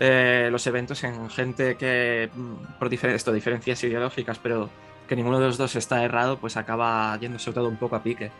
eh, 0.00 0.48
los 0.50 0.66
eventos 0.66 1.04
en 1.04 1.30
gente 1.30 1.76
que, 1.76 2.28
mm, 2.34 2.78
por 2.78 2.92
esto, 2.92 3.32
diferencias 3.32 3.84
ideológicas, 3.84 4.38
pero 4.38 4.68
que 5.10 5.16
ninguno 5.16 5.40
de 5.40 5.46
los 5.48 5.58
dos 5.58 5.74
está 5.74 6.04
errado, 6.04 6.38
pues 6.38 6.56
acaba 6.56 7.18
yéndose 7.18 7.52
todo 7.52 7.66
un 7.66 7.76
poco 7.78 7.96
a 7.96 8.02
pique. 8.04 8.30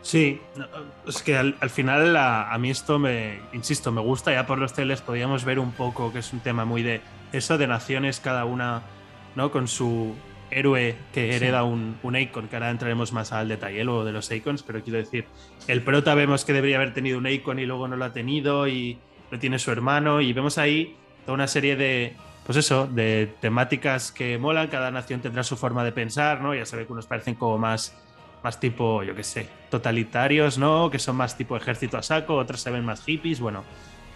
Sí, 0.00 0.40
es 1.08 1.24
que 1.24 1.36
al, 1.36 1.70
final 1.70 2.16
a, 2.16 2.56
mí 2.60 2.70
esto 2.70 3.00
me, 3.00 3.40
insisto, 3.52 3.90
me 3.90 4.00
gusta, 4.00 4.32
ya 4.32 4.46
por 4.46 4.58
los 4.58 4.74
teles 4.74 5.00
podíamos 5.00 5.44
ver 5.44 5.58
un 5.58 5.72
poco 5.72 6.12
que 6.12 6.20
es 6.20 6.32
un 6.32 6.38
tema 6.38 6.64
muy 6.64 6.84
de 6.84 7.00
eso, 7.32 7.58
de 7.58 7.66
naciones 7.66 8.20
cada 8.20 8.44
una, 8.44 8.82
¿no? 9.34 9.50
Con 9.50 9.66
su 9.66 10.14
héroe 10.52 10.94
que 11.12 11.34
hereda 11.34 11.64
un, 11.64 11.98
un 12.04 12.14
que 12.14 12.30
ahora 12.52 12.70
entraremos 12.70 13.12
más 13.12 13.32
al 13.32 13.48
detalle 13.48 13.82
luego 13.82 14.04
de 14.04 14.12
los 14.12 14.30
icons, 14.30 14.62
pero 14.62 14.84
quiero 14.84 15.00
decir, 15.00 15.26
el 15.66 15.82
prota 15.82 16.14
vemos 16.14 16.44
que 16.44 16.52
debería 16.52 16.76
haber 16.76 16.94
tenido 16.94 17.18
un 17.18 17.26
icon 17.26 17.58
y 17.58 17.66
luego 17.66 17.88
no 17.88 17.96
lo 17.96 18.04
ha 18.04 18.12
tenido 18.12 18.68
y 18.68 19.00
lo 19.32 19.40
tiene 19.40 19.58
su 19.58 19.72
hermano 19.72 20.20
y 20.20 20.32
vemos 20.32 20.58
ahí 20.58 20.94
toda 21.26 21.34
una 21.34 21.48
serie 21.48 21.74
de, 21.74 22.14
pues 22.48 22.56
eso, 22.56 22.86
de 22.86 23.34
temáticas 23.42 24.10
que 24.10 24.38
molan, 24.38 24.68
cada 24.68 24.90
nación 24.90 25.20
tendrá 25.20 25.42
su 25.42 25.54
forma 25.54 25.84
de 25.84 25.92
pensar, 25.92 26.40
¿no? 26.40 26.54
Ya 26.54 26.64
sabe 26.64 26.86
que 26.86 26.92
unos 26.94 27.04
parecen 27.04 27.34
como 27.34 27.58
más, 27.58 27.94
más 28.42 28.58
tipo, 28.58 29.02
yo 29.02 29.14
qué 29.14 29.22
sé, 29.22 29.50
totalitarios, 29.68 30.56
¿no? 30.56 30.88
Que 30.88 30.98
son 30.98 31.16
más 31.16 31.36
tipo 31.36 31.58
ejército 31.58 31.98
a 31.98 32.02
saco, 32.02 32.36
otros 32.36 32.62
se 32.62 32.70
ven 32.70 32.86
más 32.86 33.04
hippies, 33.04 33.40
bueno, 33.40 33.64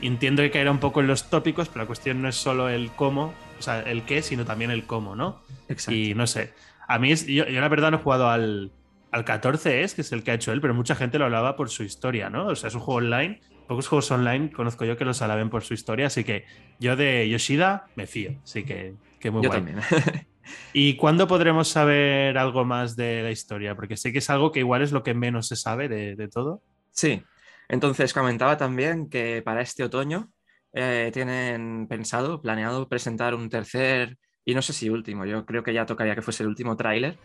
entiendo 0.00 0.40
que 0.40 0.50
caerá 0.50 0.70
un 0.70 0.78
poco 0.78 1.00
en 1.00 1.08
los 1.08 1.28
tópicos, 1.28 1.68
pero 1.68 1.82
la 1.82 1.86
cuestión 1.86 2.22
no 2.22 2.28
es 2.30 2.36
solo 2.36 2.70
el 2.70 2.90
cómo, 2.92 3.34
o 3.58 3.62
sea, 3.62 3.80
el 3.80 4.02
qué, 4.04 4.22
sino 4.22 4.46
también 4.46 4.70
el 4.70 4.86
cómo, 4.86 5.14
¿no? 5.14 5.42
Exacto. 5.68 5.92
Y 5.92 6.14
no 6.14 6.26
sé, 6.26 6.54
a 6.88 6.98
mí, 6.98 7.12
es, 7.12 7.26
yo, 7.26 7.44
la 7.44 7.68
verdad 7.68 7.90
no 7.90 7.98
he 7.98 8.00
jugado 8.00 8.30
al, 8.30 8.72
al 9.10 9.26
14 9.26 9.82
es, 9.82 9.92
que 9.92 10.00
es 10.00 10.10
el 10.10 10.22
que 10.22 10.30
ha 10.30 10.34
hecho 10.34 10.52
él, 10.52 10.62
pero 10.62 10.72
mucha 10.72 10.94
gente 10.94 11.18
lo 11.18 11.26
hablaba 11.26 11.54
por 11.54 11.68
su 11.68 11.82
historia, 11.82 12.30
¿no? 12.30 12.46
O 12.46 12.56
sea, 12.56 12.68
es 12.68 12.74
un 12.74 12.80
juego 12.80 12.96
online 12.96 13.42
pocos 13.66 13.88
juegos 13.88 14.10
online 14.10 14.50
conozco 14.50 14.84
yo 14.84 14.96
que 14.96 15.04
los 15.04 15.22
alaben 15.22 15.50
por 15.50 15.62
su 15.62 15.74
historia, 15.74 16.06
así 16.06 16.24
que 16.24 16.44
yo 16.78 16.96
de 16.96 17.28
Yoshida 17.28 17.86
me 17.96 18.06
fío, 18.06 18.34
así 18.42 18.64
que, 18.64 18.94
que 19.18 19.30
muy 19.30 19.42
yo 19.42 19.50
También. 19.50 19.78
¿Y 20.72 20.96
cuándo 20.96 21.28
podremos 21.28 21.68
saber 21.68 22.36
algo 22.36 22.64
más 22.64 22.96
de 22.96 23.22
la 23.22 23.30
historia? 23.30 23.74
Porque 23.74 23.96
sé 23.96 24.12
que 24.12 24.18
es 24.18 24.30
algo 24.30 24.52
que 24.52 24.60
igual 24.60 24.82
es 24.82 24.92
lo 24.92 25.02
que 25.02 25.14
menos 25.14 25.48
se 25.48 25.56
sabe 25.56 25.88
de, 25.88 26.28
todo. 26.28 26.62
Sí, 26.90 27.22
entonces 27.68 28.12
comentaba 28.12 28.56
también 28.56 29.08
que 29.08 29.42
para 29.42 29.62
este 29.62 29.84
otoño 29.84 30.30
eh, 30.72 31.10
tienen 31.12 31.86
pensado, 31.88 32.40
planeado 32.40 32.88
presentar 32.88 33.34
un 33.34 33.48
tercer, 33.48 34.18
y 34.44 34.54
no 34.54 34.62
sé 34.62 34.72
si 34.72 34.88
último, 34.88 35.24
yo 35.24 35.46
creo 35.46 35.62
que 35.62 35.72
ya 35.72 35.86
tocaría 35.86 36.14
que 36.14 36.22
fuese 36.22 36.42
el 36.42 36.48
último 36.48 36.76
tráiler. 36.76 37.16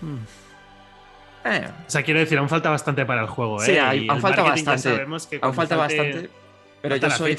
Hmm. 0.00 0.18
Eh. 1.44 1.68
O 1.86 1.90
sea, 1.90 2.02
quiero 2.02 2.20
decir, 2.20 2.38
aún 2.38 2.48
falta 2.48 2.70
bastante 2.70 3.04
para 3.04 3.22
el 3.22 3.26
juego. 3.28 3.60
Sí, 3.60 3.72
¿eh? 3.72 4.06
aún 4.08 4.20
falta 4.20 4.42
bastante. 4.42 5.06
Aún 5.40 5.54
falta 5.54 5.76
bastante. 5.76 6.30
Pero 6.80 6.96
yo 6.96 7.10
soy, 7.10 7.36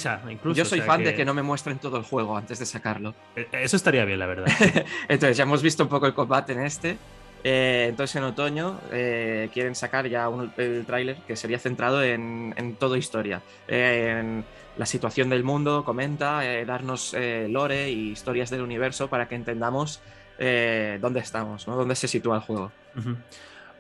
yo 0.54 0.66
soy 0.66 0.82
fan 0.82 1.04
de 1.04 1.16
que 1.16 1.24
no 1.24 1.34
me 1.34 1.42
muestren 1.42 1.80
todo 1.80 1.98
el 1.98 2.04
juego 2.04 2.36
antes 2.36 2.60
de 2.60 2.66
sacarlo. 2.66 3.16
E, 3.36 3.48
eso 3.54 3.78
estaría 3.78 4.04
bien, 4.04 4.20
la 4.20 4.26
verdad. 4.26 4.48
entonces, 5.08 5.38
ya 5.38 5.44
hemos 5.44 5.62
visto 5.62 5.84
un 5.84 5.90
poco 5.90 6.08
el 6.08 6.14
combate 6.14 6.54
en 6.54 6.62
este. 6.62 6.98
Eh, 7.44 7.88
entonces, 7.90 8.18
en 8.18 8.24
otoño 8.24 8.80
eh, 8.92 9.50
quieren 9.54 9.76
sacar 9.76 10.08
ya 10.08 10.30
el 10.58 10.86
tráiler 10.86 11.18
que 11.26 11.36
sería 11.36 11.58
centrado 11.58 12.04
en, 12.04 12.54
en 12.58 12.76
todo 12.76 12.98
historia. 12.98 13.42
en 13.68 14.44
la 14.78 14.86
situación 14.86 15.30
del 15.30 15.44
mundo, 15.44 15.84
comenta, 15.84 16.46
eh, 16.46 16.66
darnos 16.66 17.16
lore 17.50 17.90
y 17.90 18.12
historias 18.12 18.50
del 18.50 18.62
universo 18.62 19.10
para 19.10 19.28
que 19.28 19.36
entendamos 19.36 20.02
dónde 20.38 21.20
estamos, 21.20 21.68
¿no? 21.68 21.76
dónde 21.76 21.96
se 21.96 22.08
sitúa 22.08 22.38
el 22.38 22.42
juego. 22.42 22.72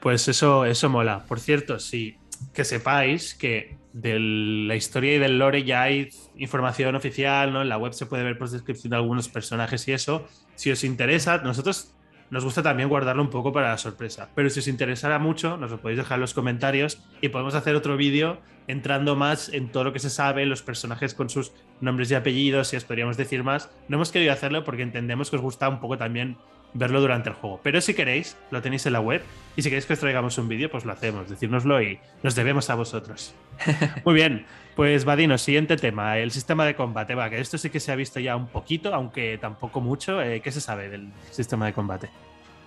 Pues 0.01 0.27
eso, 0.27 0.65
eso 0.65 0.89
mola. 0.89 1.25
Por 1.25 1.39
cierto, 1.39 1.79
sí, 1.79 2.17
que 2.53 2.63
sepáis 2.63 3.33
que 3.33 3.77
de 3.93 4.19
la 4.19 4.75
historia 4.75 5.15
y 5.15 5.19
del 5.19 5.39
lore 5.39 5.63
ya 5.63 5.83
hay 5.83 6.09
información 6.37 6.95
oficial, 6.95 7.51
¿no? 7.51 7.61
En 7.61 7.69
la 7.69 7.77
web 7.77 7.93
se 7.93 8.05
puede 8.05 8.23
ver 8.23 8.37
por 8.37 8.49
descripción 8.49 8.91
de 8.91 8.97
algunos 8.97 9.29
personajes 9.29 9.87
y 9.87 9.93
eso. 9.93 10.27
Si 10.55 10.71
os 10.71 10.83
interesa, 10.83 11.39
nosotros 11.39 11.93
nos 12.29 12.43
gusta 12.43 12.61
también 12.61 12.89
guardarlo 12.89 13.23
un 13.23 13.29
poco 13.29 13.51
para 13.51 13.69
la 13.69 13.77
sorpresa. 13.77 14.29
Pero 14.35 14.49
si 14.49 14.59
os 14.59 14.67
interesara 14.67 15.17
mucho, 15.19 15.57
nos 15.57 15.71
lo 15.71 15.81
podéis 15.81 15.97
dejar 15.97 16.17
en 16.17 16.21
los 16.21 16.33
comentarios 16.33 17.01
y 17.21 17.29
podemos 17.29 17.55
hacer 17.55 17.75
otro 17.75 17.97
vídeo 17.97 18.39
entrando 18.67 19.15
más 19.15 19.49
en 19.49 19.71
todo 19.71 19.85
lo 19.85 19.93
que 19.93 19.99
se 19.99 20.11
sabe, 20.11 20.45
los 20.45 20.61
personajes 20.61 21.15
con 21.15 21.29
sus 21.29 21.53
nombres 21.81 22.11
y 22.11 22.15
apellidos, 22.15 22.67
si 22.67 22.77
os 22.77 22.83
podríamos 22.83 23.17
decir 23.17 23.43
más. 23.43 23.71
No 23.87 23.97
hemos 23.97 24.11
querido 24.11 24.31
hacerlo 24.31 24.63
porque 24.63 24.83
entendemos 24.83 25.31
que 25.31 25.37
os 25.37 25.41
gusta 25.41 25.67
un 25.67 25.79
poco 25.79 25.97
también 25.97 26.37
verlo 26.73 27.01
durante 27.01 27.29
el 27.29 27.35
juego. 27.35 27.59
Pero 27.63 27.81
si 27.81 27.93
queréis, 27.93 28.37
lo 28.51 28.61
tenéis 28.61 28.85
en 28.85 28.93
la 28.93 29.01
web. 29.01 29.23
Y 29.55 29.61
si 29.61 29.69
queréis 29.69 29.85
que 29.85 29.93
os 29.93 29.99
traigamos 29.99 30.37
un 30.37 30.47
vídeo, 30.47 30.69
pues 30.69 30.85
lo 30.85 30.91
hacemos. 30.91 31.29
Decírnoslo 31.29 31.81
y 31.81 31.99
nos 32.23 32.35
debemos 32.35 32.69
a 32.69 32.75
vosotros. 32.75 33.33
Muy 34.05 34.13
bien. 34.13 34.45
Pues 34.75 35.03
Vadino, 35.03 35.37
siguiente 35.37 35.75
tema, 35.75 36.17
el 36.17 36.31
sistema 36.31 36.65
de 36.65 36.75
combate. 36.75 37.15
Va, 37.15 37.29
que 37.29 37.39
esto 37.39 37.57
sí 37.57 37.69
que 37.69 37.79
se 37.79 37.91
ha 37.91 37.95
visto 37.95 38.19
ya 38.19 38.35
un 38.35 38.47
poquito, 38.47 38.93
aunque 38.93 39.37
tampoco 39.37 39.81
mucho. 39.81 40.21
Eh, 40.21 40.41
¿Qué 40.41 40.51
se 40.51 40.61
sabe 40.61 40.89
del 40.89 41.11
sistema 41.31 41.65
de 41.65 41.73
combate? 41.73 42.09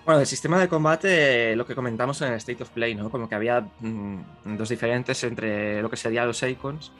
Bueno, 0.05 0.19
del 0.19 0.27
sistema 0.27 0.59
de 0.59 0.67
combate, 0.67 1.55
lo 1.55 1.65
que 1.65 1.75
comentamos 1.75 2.21
en 2.21 2.33
el 2.33 2.35
State 2.35 2.61
of 2.61 2.69
Play, 2.69 2.93
¿no? 2.93 3.09
Como 3.09 3.29
que 3.29 3.35
había 3.35 3.61
mm, 3.79 4.57
dos 4.57 4.69
diferentes 4.69 5.23
entre 5.23 5.81
lo 5.81 5.89
que 5.89 5.95
sería 5.95 6.25
los 6.25 6.43
icons 6.43 6.91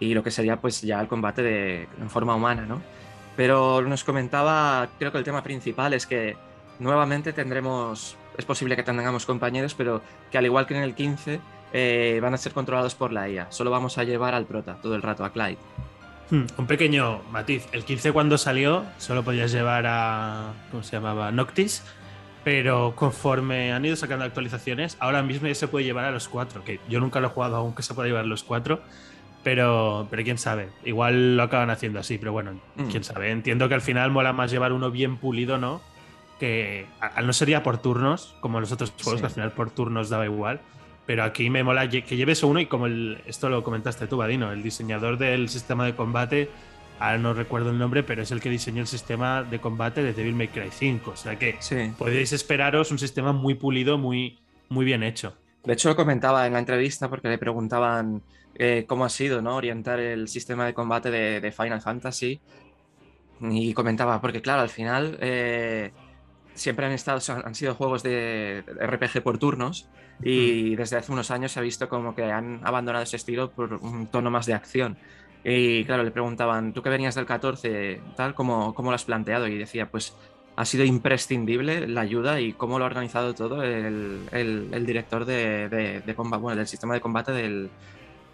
y 0.00 0.14
lo 0.14 0.22
que 0.22 0.30
sería 0.30 0.60
pues 0.60 0.80
ya 0.80 1.00
el 1.00 1.06
combate 1.06 1.42
de, 1.42 1.88
en 2.00 2.10
forma 2.10 2.34
humana, 2.34 2.64
¿no? 2.66 2.80
Pero 3.36 3.82
nos 3.82 4.02
comentaba, 4.04 4.88
creo 4.98 5.12
que 5.12 5.18
el 5.18 5.24
tema 5.24 5.42
principal 5.42 5.92
es 5.92 6.06
que 6.06 6.36
nuevamente 6.78 7.32
tendremos, 7.32 8.16
es 8.36 8.44
posible 8.44 8.76
que 8.76 8.82
tengamos 8.82 9.26
compañeros, 9.26 9.74
pero 9.74 10.02
que 10.30 10.38
al 10.38 10.46
igual 10.46 10.66
que 10.66 10.76
en 10.76 10.82
el 10.82 10.94
15 10.94 11.40
eh, 11.72 12.18
van 12.22 12.34
a 12.34 12.38
ser 12.38 12.52
controlados 12.52 12.94
por 12.94 13.12
la 13.12 13.28
IA. 13.28 13.46
Solo 13.50 13.70
vamos 13.70 13.98
a 13.98 14.04
llevar 14.04 14.34
al 14.34 14.46
prota 14.46 14.78
todo 14.80 14.94
el 14.94 15.02
rato, 15.02 15.24
a 15.24 15.32
Clyde. 15.32 15.58
Hmm, 16.30 16.44
un 16.56 16.66
pequeño 16.66 17.22
matiz. 17.30 17.66
El 17.72 17.84
15 17.84 18.12
cuando 18.12 18.38
salió 18.38 18.84
solo 18.98 19.22
podías 19.22 19.52
llevar 19.52 19.84
a, 19.86 20.52
¿cómo 20.70 20.82
se 20.82 20.96
llamaba? 20.96 21.30
Noctis. 21.30 21.84
Pero 22.42 22.94
conforme 22.94 23.72
han 23.72 23.84
ido 23.84 23.96
sacando 23.96 24.24
actualizaciones, 24.24 24.96
ahora 25.00 25.20
mismo 25.22 25.48
ya 25.48 25.54
se 25.56 25.66
puede 25.66 25.84
llevar 25.84 26.04
a 26.04 26.12
los 26.12 26.28
cuatro, 26.28 26.62
que 26.62 26.78
yo 26.88 27.00
nunca 27.00 27.18
lo 27.18 27.26
he 27.26 27.30
jugado 27.30 27.56
aún 27.56 27.74
que 27.74 27.82
se 27.82 27.92
pueda 27.92 28.06
llevar 28.06 28.22
a 28.22 28.28
los 28.28 28.44
cuatro, 28.44 28.82
pero, 29.46 30.08
pero 30.10 30.24
quién 30.24 30.38
sabe, 30.38 30.70
igual 30.84 31.36
lo 31.36 31.44
acaban 31.44 31.70
haciendo 31.70 32.00
así, 32.00 32.18
pero 32.18 32.32
bueno, 32.32 32.58
hmm. 32.74 32.88
quién 32.90 33.04
sabe. 33.04 33.30
Entiendo 33.30 33.68
que 33.68 33.76
al 33.76 33.80
final 33.80 34.10
mola 34.10 34.32
más 34.32 34.50
llevar 34.50 34.72
uno 34.72 34.90
bien 34.90 35.18
pulido, 35.18 35.56
¿no? 35.56 35.80
que 36.40 36.84
al 36.98 37.28
no 37.28 37.32
sería 37.32 37.62
por 37.62 37.78
turnos, 37.78 38.34
como 38.40 38.58
los 38.58 38.72
otros 38.72 38.92
juegos, 39.00 39.20
que 39.20 39.26
al 39.26 39.32
final 39.32 39.52
por 39.52 39.70
turnos 39.70 40.08
daba 40.08 40.24
igual. 40.24 40.62
Pero 41.06 41.22
aquí 41.22 41.48
me 41.48 41.62
mola 41.62 41.88
que 41.88 42.16
lleves 42.16 42.42
uno 42.42 42.58
y 42.58 42.66
como 42.66 42.86
el, 42.86 43.18
esto 43.24 43.48
lo 43.48 43.62
comentaste 43.62 44.08
tú, 44.08 44.16
Vadino, 44.16 44.50
el 44.50 44.64
diseñador 44.64 45.16
del 45.16 45.48
sistema 45.48 45.86
de 45.86 45.94
combate, 45.94 46.50
ahora 46.98 47.18
no 47.18 47.32
recuerdo 47.32 47.70
el 47.70 47.78
nombre, 47.78 48.02
pero 48.02 48.22
es 48.22 48.32
el 48.32 48.40
que 48.40 48.50
diseñó 48.50 48.80
el 48.80 48.88
sistema 48.88 49.44
de 49.44 49.60
combate 49.60 50.02
de 50.02 50.12
Devil 50.12 50.34
May 50.34 50.48
Cry 50.48 50.70
5. 50.72 51.12
O 51.12 51.16
sea 51.16 51.38
que 51.38 51.56
podéis 51.96 52.32
esperaros 52.32 52.90
un 52.90 52.98
sistema 52.98 53.32
muy 53.32 53.54
pulido, 53.54 53.96
muy, 53.96 54.40
muy 54.68 54.84
bien 54.84 55.04
hecho. 55.04 55.36
De 55.66 55.72
hecho, 55.72 55.88
lo 55.88 55.96
comentaba 55.96 56.46
en 56.46 56.52
la 56.52 56.60
entrevista 56.60 57.10
porque 57.10 57.28
le 57.28 57.38
preguntaban 57.38 58.22
eh, 58.54 58.84
cómo 58.86 59.04
ha 59.04 59.08
sido 59.08 59.42
¿no? 59.42 59.56
orientar 59.56 59.98
el 59.98 60.28
sistema 60.28 60.64
de 60.64 60.72
combate 60.72 61.10
de, 61.10 61.52
Final 61.52 61.82
Fantasy. 61.82 62.40
Y 63.40 63.74
comentaba, 63.74 64.20
porque 64.20 64.40
claro, 64.40 64.62
al 64.62 64.68
final 64.70 65.18
eh, 65.20 65.90
siempre 66.54 66.86
han, 66.86 66.92
estado, 66.92 67.20
han 67.44 67.54
sido 67.56 67.74
juegos 67.74 68.04
de 68.04 68.64
RPG 68.80 69.22
por 69.22 69.38
turnos 69.38 69.90
y 70.22 70.70
mm. 70.72 70.76
desde 70.76 70.96
hace 70.98 71.12
unos 71.12 71.30
años 71.32 71.52
se 71.52 71.58
ha 71.58 71.62
visto 71.62 71.88
como 71.88 72.14
que 72.14 72.22
han 72.22 72.60
abandonado 72.64 73.02
ese 73.02 73.16
estilo 73.16 73.50
por 73.50 73.74
un 73.74 74.06
tono 74.06 74.30
más 74.30 74.46
de 74.46 74.54
acción. 74.54 74.96
Y 75.44 75.84
claro, 75.84 76.04
le 76.04 76.12
preguntaban, 76.12 76.72
tú 76.72 76.82
que 76.82 76.90
venías 76.90 77.16
del 77.16 77.26
14, 77.26 78.00
tal, 78.16 78.34
¿cómo, 78.34 78.72
cómo 78.72 78.90
lo 78.90 78.94
has 78.94 79.04
planteado? 79.04 79.48
Y 79.48 79.58
decía, 79.58 79.90
pues 79.90 80.16
ha 80.56 80.64
sido 80.64 80.84
imprescindible 80.84 81.86
la 81.86 82.00
ayuda 82.00 82.40
y 82.40 82.54
cómo 82.54 82.78
lo 82.78 82.84
ha 82.84 82.88
organizado 82.88 83.34
todo 83.34 83.62
el, 83.62 84.20
el, 84.32 84.86
director 84.86 85.26
de, 85.26 85.68
de, 85.68 86.14
bueno, 86.14 86.56
del 86.56 86.66
sistema 86.66 86.94
de 86.94 87.00
combate 87.00 87.32
del, 87.32 87.70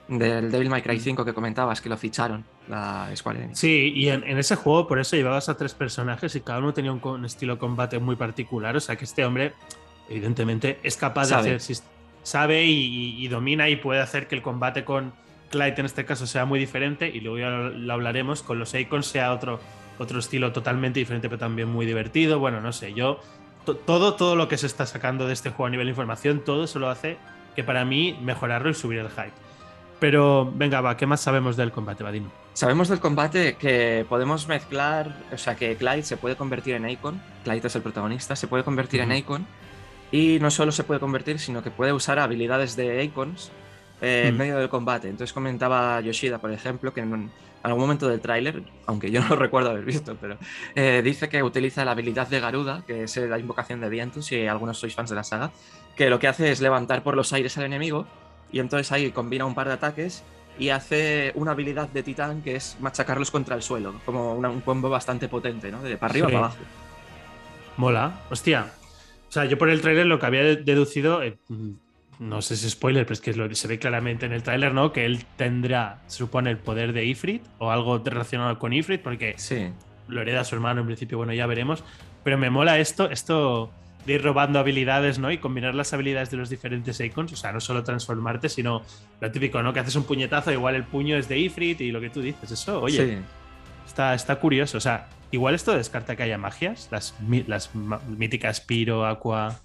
del 0.08 0.50
Devil 0.50 0.70
May 0.70 0.82
Cry 0.82 1.00
5 1.00 1.24
que 1.24 1.34
comentabas, 1.34 1.80
que 1.80 1.88
lo 1.88 1.96
ficharon 1.96 2.44
la 2.68 3.10
Square 3.14 3.50
Sí, 3.52 3.92
y 3.94 4.08
en, 4.08 4.22
ese 4.38 4.56
juego 4.56 4.86
por 4.86 5.00
eso 5.00 5.16
llevabas 5.16 5.48
a 5.48 5.56
tres 5.56 5.74
personajes 5.74 6.34
y 6.36 6.40
cada 6.40 6.58
uno 6.58 6.72
tenía 6.72 6.92
un, 6.92 7.24
estilo 7.24 7.54
de 7.54 7.58
combate 7.58 7.98
muy 7.98 8.16
particular, 8.16 8.76
o 8.76 8.80
sea 8.80 8.96
que 8.96 9.04
este 9.04 9.24
hombre 9.24 9.52
evidentemente 10.08 10.78
es 10.82 10.96
capaz 10.96 11.28
de 11.28 11.34
hacer, 11.34 11.60
sabe 12.22 12.64
y, 12.64 13.26
domina 13.28 13.68
y 13.68 13.76
puede 13.76 14.00
hacer 14.00 14.28
que 14.28 14.34
el 14.34 14.42
combate 14.42 14.84
con 14.84 15.12
Clyde 15.50 15.74
en 15.78 15.86
este 15.86 16.04
caso 16.04 16.26
sea 16.26 16.44
muy 16.44 16.58
diferente 16.58 17.08
y 17.08 17.20
luego 17.20 17.38
ya 17.38 17.48
lo, 17.50 17.92
hablaremos, 17.92 18.42
con 18.42 18.58
los 18.58 18.74
Icons 18.74 19.06
sea 19.06 19.32
otro, 19.32 19.60
otro 19.98 20.18
estilo 20.18 20.52
totalmente 20.52 20.98
diferente 20.98 21.28
pero 21.28 21.38
también 21.38 21.68
muy 21.68 21.86
divertido, 21.86 22.38
bueno, 22.38 22.60
no 22.60 22.72
sé, 22.72 22.94
yo 22.94 23.20
todo, 23.86 24.14
todo 24.14 24.36
lo 24.36 24.48
que 24.48 24.58
se 24.58 24.66
está 24.66 24.86
sacando 24.86 25.26
de 25.26 25.32
este 25.32 25.50
juego 25.50 25.66
a 25.66 25.70
nivel 25.70 25.86
de 25.86 25.90
información, 25.90 26.40
todo 26.44 26.64
eso 26.64 26.78
lo 26.78 26.88
hace 26.88 27.16
que 27.54 27.62
para 27.62 27.84
mí 27.84 28.18
mejorarlo 28.22 28.70
y 28.70 28.74
subir 28.74 28.98
el 28.98 29.08
hype. 29.08 29.32
Pero 30.00 30.50
venga, 30.52 30.80
va, 30.80 30.96
¿qué 30.96 31.06
más 31.06 31.20
sabemos 31.20 31.56
del 31.56 31.70
combate, 31.70 32.02
Vadino? 32.02 32.32
Sabemos 32.54 32.88
del 32.88 32.98
combate 32.98 33.54
que 33.54 34.04
podemos 34.08 34.48
mezclar, 34.48 35.14
o 35.32 35.38
sea, 35.38 35.54
que 35.54 35.76
Clyde 35.76 36.02
se 36.02 36.16
puede 36.16 36.34
convertir 36.34 36.74
en 36.74 36.88
Icon, 36.88 37.22
Clyde 37.44 37.68
es 37.68 37.76
el 37.76 37.82
protagonista, 37.82 38.34
se 38.34 38.48
puede 38.48 38.64
convertir 38.64 39.00
en 39.00 39.12
Icon 39.12 39.46
y 40.10 40.38
no 40.40 40.50
solo 40.50 40.72
se 40.72 40.82
puede 40.82 40.98
convertir, 40.98 41.38
sino 41.38 41.62
que 41.62 41.70
puede 41.70 41.92
usar 41.92 42.18
habilidades 42.18 42.74
de 42.74 43.04
Icons 43.04 43.52
eh, 44.02 44.24
en 44.26 44.36
medio 44.36 44.58
del 44.58 44.68
combate. 44.68 45.08
Entonces 45.08 45.32
comentaba 45.32 46.00
Yoshida, 46.00 46.38
por 46.38 46.50
ejemplo, 46.50 46.92
que 46.92 47.00
en 47.00 47.30
algún 47.62 47.80
momento 47.80 48.08
del 48.08 48.20
tráiler, 48.20 48.62
aunque 48.86 49.10
yo 49.10 49.22
no 49.28 49.36
recuerdo 49.36 49.70
haber 49.70 49.84
visto, 49.84 50.16
pero 50.20 50.36
eh, 50.74 51.00
dice 51.04 51.28
que 51.28 51.42
utiliza 51.42 51.84
la 51.84 51.92
habilidad 51.92 52.26
de 52.28 52.40
Garuda, 52.40 52.82
que 52.86 53.04
es 53.04 53.16
la 53.16 53.38
invocación 53.38 53.80
de 53.80 53.88
vientos, 53.88 54.26
si 54.26 54.46
algunos 54.46 54.78
sois 54.78 54.94
fans 54.94 55.08
de 55.10 55.16
la 55.16 55.24
saga, 55.24 55.52
que 55.96 56.10
lo 56.10 56.18
que 56.18 56.28
hace 56.28 56.50
es 56.50 56.60
levantar 56.60 57.02
por 57.02 57.16
los 57.16 57.32
aires 57.32 57.56
al 57.58 57.64
enemigo 57.64 58.06
y 58.50 58.58
entonces 58.58 58.90
ahí 58.92 59.10
combina 59.12 59.46
un 59.46 59.54
par 59.54 59.68
de 59.68 59.74
ataques 59.74 60.24
y 60.58 60.68
hace 60.68 61.32
una 61.34 61.52
habilidad 61.52 61.88
de 61.88 62.02
titán 62.02 62.42
que 62.42 62.56
es 62.56 62.76
machacarlos 62.80 63.30
contra 63.30 63.56
el 63.56 63.62
suelo, 63.62 63.94
como 64.04 64.34
un 64.34 64.60
combo 64.60 64.90
bastante 64.90 65.28
potente, 65.28 65.70
¿no? 65.70 65.82
De 65.82 65.96
para 65.96 66.10
arriba 66.10 66.26
para 66.26 66.38
abajo. 66.38 66.56
Mola, 67.76 68.20
hostia. 68.30 68.66
O 69.28 69.32
sea, 69.32 69.46
yo 69.46 69.56
por 69.56 69.70
el 69.70 69.80
tráiler 69.80 70.06
lo 70.06 70.18
que 70.18 70.26
había 70.26 70.42
deducido, 70.42 71.22
eh, 71.22 71.38
no 72.22 72.40
sé 72.40 72.56
si 72.56 72.66
es 72.66 72.72
spoiler, 72.72 73.04
pero 73.04 73.14
es 73.14 73.20
que 73.20 73.34
lo, 73.34 73.52
se 73.54 73.68
ve 73.68 73.78
claramente 73.78 74.26
en 74.26 74.32
el 74.32 74.42
tráiler, 74.42 74.72
¿no? 74.72 74.92
Que 74.92 75.04
él 75.04 75.24
tendrá, 75.36 75.98
se 76.06 76.18
supone, 76.18 76.50
el 76.50 76.58
poder 76.58 76.92
de 76.92 77.04
Ifrit 77.04 77.42
o 77.58 77.70
algo 77.70 77.98
relacionado 77.98 78.58
con 78.58 78.72
Ifrit, 78.72 79.02
porque 79.02 79.34
sí. 79.36 79.68
lo 80.08 80.22
hereda 80.22 80.44
su 80.44 80.54
hermano 80.54 80.80
en 80.82 80.86
principio, 80.86 81.18
bueno, 81.18 81.32
ya 81.32 81.46
veremos. 81.46 81.82
Pero 82.22 82.38
me 82.38 82.48
mola 82.48 82.78
esto, 82.78 83.10
esto 83.10 83.72
de 84.06 84.14
ir 84.14 84.22
robando 84.22 84.60
habilidades, 84.60 85.18
¿no? 85.18 85.32
Y 85.32 85.38
combinar 85.38 85.74
las 85.74 85.92
habilidades 85.92 86.30
de 86.30 86.36
los 86.36 86.48
diferentes 86.48 87.00
icons, 87.00 87.32
o 87.32 87.36
sea, 87.36 87.52
no 87.52 87.60
solo 87.60 87.82
transformarte, 87.82 88.48
sino 88.48 88.82
lo 89.20 89.30
típico, 89.32 89.60
¿no? 89.62 89.72
Que 89.72 89.80
haces 89.80 89.96
un 89.96 90.04
puñetazo, 90.04 90.52
igual 90.52 90.76
el 90.76 90.84
puño 90.84 91.16
es 91.16 91.28
de 91.28 91.38
Ifrit 91.38 91.80
y 91.80 91.90
lo 91.90 92.00
que 92.00 92.10
tú 92.10 92.20
dices, 92.20 92.50
eso, 92.50 92.80
oye, 92.80 93.18
está, 93.86 94.14
está 94.14 94.36
curioso, 94.36 94.78
o 94.78 94.80
sea, 94.80 95.08
igual 95.32 95.54
esto 95.54 95.76
descarta 95.76 96.14
que 96.14 96.22
haya 96.22 96.38
magias, 96.38 96.88
las, 96.92 97.14
las 97.48 97.70
míticas 97.74 98.60
Piro, 98.60 99.06
Aqua, 99.06 99.60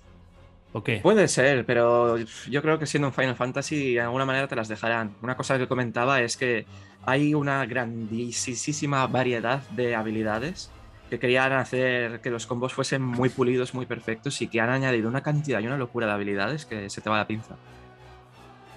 ¿o 0.77 0.83
qué? 0.83 0.99
Puede 1.01 1.27
ser, 1.27 1.65
pero 1.65 2.17
yo 2.17 2.61
creo 2.61 2.79
que 2.79 2.85
siendo 2.85 3.07
un 3.07 3.13
Final 3.13 3.35
Fantasy, 3.35 3.95
de 3.95 4.01
alguna 4.01 4.25
manera 4.25 4.47
te 4.47 4.55
las 4.55 4.67
dejarán. 4.67 5.15
Una 5.21 5.35
cosa 5.35 5.57
que 5.57 5.67
comentaba 5.67 6.21
es 6.21 6.37
que 6.37 6.65
hay 7.05 7.33
una 7.33 7.65
grandísima 7.65 9.07
variedad 9.07 9.61
de 9.69 9.95
habilidades 9.95 10.69
que 11.09 11.19
querían 11.19 11.53
hacer 11.53 12.19
que 12.21 12.29
los 12.29 12.45
combos 12.45 12.73
fuesen 12.73 13.01
muy 13.01 13.29
pulidos, 13.29 13.73
muy 13.73 13.85
perfectos 13.85 14.41
y 14.41 14.47
que 14.47 14.59
han 14.59 14.69
añadido 14.69 15.07
una 15.07 15.21
cantidad 15.21 15.59
y 15.61 15.67
una 15.67 15.77
locura 15.77 16.05
de 16.05 16.13
habilidades 16.13 16.65
que 16.65 16.89
se 16.89 17.01
te 17.01 17.09
va 17.09 17.17
la 17.17 17.27
pinza. 17.27 17.55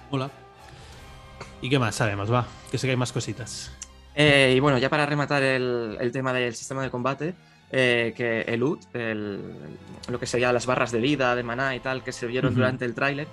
Hola. 0.09 0.31
¿Y 1.61 1.69
qué 1.69 1.77
más 1.77 1.95
sabemos? 1.95 2.31
Va, 2.31 2.47
que 2.71 2.77
sé 2.77 2.87
que 2.87 2.91
hay 2.91 2.97
más 2.97 3.11
cositas. 3.11 3.71
Eh, 4.15 4.53
y 4.55 4.59
bueno, 4.59 4.77
ya 4.77 4.89
para 4.89 5.05
rematar 5.05 5.43
el, 5.43 6.09
tema 6.11 6.33
del 6.33 6.55
sistema 6.55 6.83
de 6.83 6.89
combate, 6.89 7.35
eh, 7.71 8.13
que 8.15 8.41
el 8.41 8.63
UT, 8.63 8.81
lo 8.93 10.19
que 10.19 10.25
sería 10.25 10.51
las 10.51 10.65
barras 10.65 10.91
de 10.91 10.99
vida, 10.99 11.35
de 11.35 11.43
maná 11.43 11.75
y 11.75 11.79
tal, 11.79 12.03
que 12.03 12.11
se 12.11 12.27
vieron 12.27 12.55
durante 12.55 12.85
el 12.85 12.93
tráiler, 12.93 13.27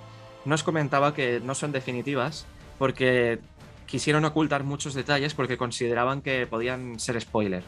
nos 0.45 0.63
comentaba 0.63 1.13
que 1.13 1.39
no 1.39 1.55
son 1.55 1.71
definitivas 1.71 2.45
porque 2.77 3.39
quisieron 3.85 4.23
ocultar 4.25 4.63
muchos 4.63 4.93
detalles 4.93 5.33
porque 5.33 5.57
consideraban 5.57 6.21
que 6.21 6.47
podían 6.47 6.99
ser 6.99 7.19
spoiler. 7.19 7.63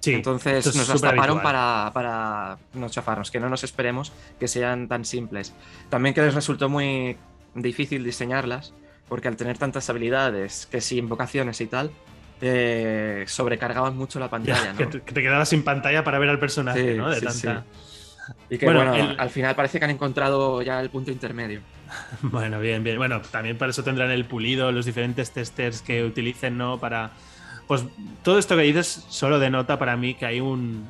Sí, 0.00 0.14
Entonces 0.14 0.74
nos 0.74 0.88
las 0.88 1.00
taparon 1.00 1.42
para, 1.42 1.90
para 1.94 2.58
no 2.74 2.88
chafarnos, 2.88 3.30
que 3.30 3.38
no 3.38 3.48
nos 3.48 3.62
esperemos 3.62 4.12
que 4.40 4.48
sean 4.48 4.88
tan 4.88 5.04
simples. 5.04 5.54
También 5.90 6.12
que 6.12 6.22
les 6.22 6.34
resultó 6.34 6.68
muy 6.68 7.16
difícil 7.54 8.02
diseñarlas, 8.02 8.74
porque 9.08 9.28
al 9.28 9.36
tener 9.36 9.58
tantas 9.58 9.88
habilidades, 9.90 10.66
que 10.66 10.80
si 10.80 10.98
invocaciones 10.98 11.60
y 11.60 11.66
tal, 11.66 11.92
eh, 12.44 13.24
sobrecargaban 13.28 13.96
mucho 13.96 14.18
la 14.18 14.28
pantalla. 14.28 14.74
que, 14.76 14.86
te, 14.86 15.22
quedabas 15.22 15.48
sin 15.48 15.62
pantalla 15.62 16.02
para 16.02 16.18
ver 16.18 16.28
al 16.28 16.40
personaje, 16.40 16.94
¿no? 16.94 17.08
De 17.08 17.20
tanta... 17.20 17.64
Y 18.50 18.58
que 18.58 18.66
bueno, 18.66 18.92
al 19.18 19.30
final 19.30 19.54
parece 19.54 19.78
que 19.78 19.84
han 19.84 19.90
encontrado 19.92 20.60
ya 20.62 20.80
el 20.80 20.90
punto 20.90 21.10
intermedio. 21.10 21.60
Bueno, 22.22 22.58
bien, 22.58 22.82
bien. 22.82 22.96
Bueno, 22.96 23.20
también 23.20 23.58
para 23.58 23.70
eso 23.70 23.84
tendrán 23.84 24.10
el 24.10 24.24
pulido, 24.24 24.72
los 24.72 24.86
diferentes 24.86 25.30
testers 25.30 25.82
que 25.82 26.04
utilicen, 26.04 26.56
¿no? 26.56 26.78
Para. 26.78 27.10
Pues 27.66 27.84
todo 28.22 28.38
esto 28.38 28.56
que 28.56 28.62
dices 28.62 29.04
solo 29.08 29.38
denota 29.38 29.78
para 29.78 29.96
mí 29.96 30.14
que 30.14 30.24
hay 30.24 30.40
un 30.40 30.86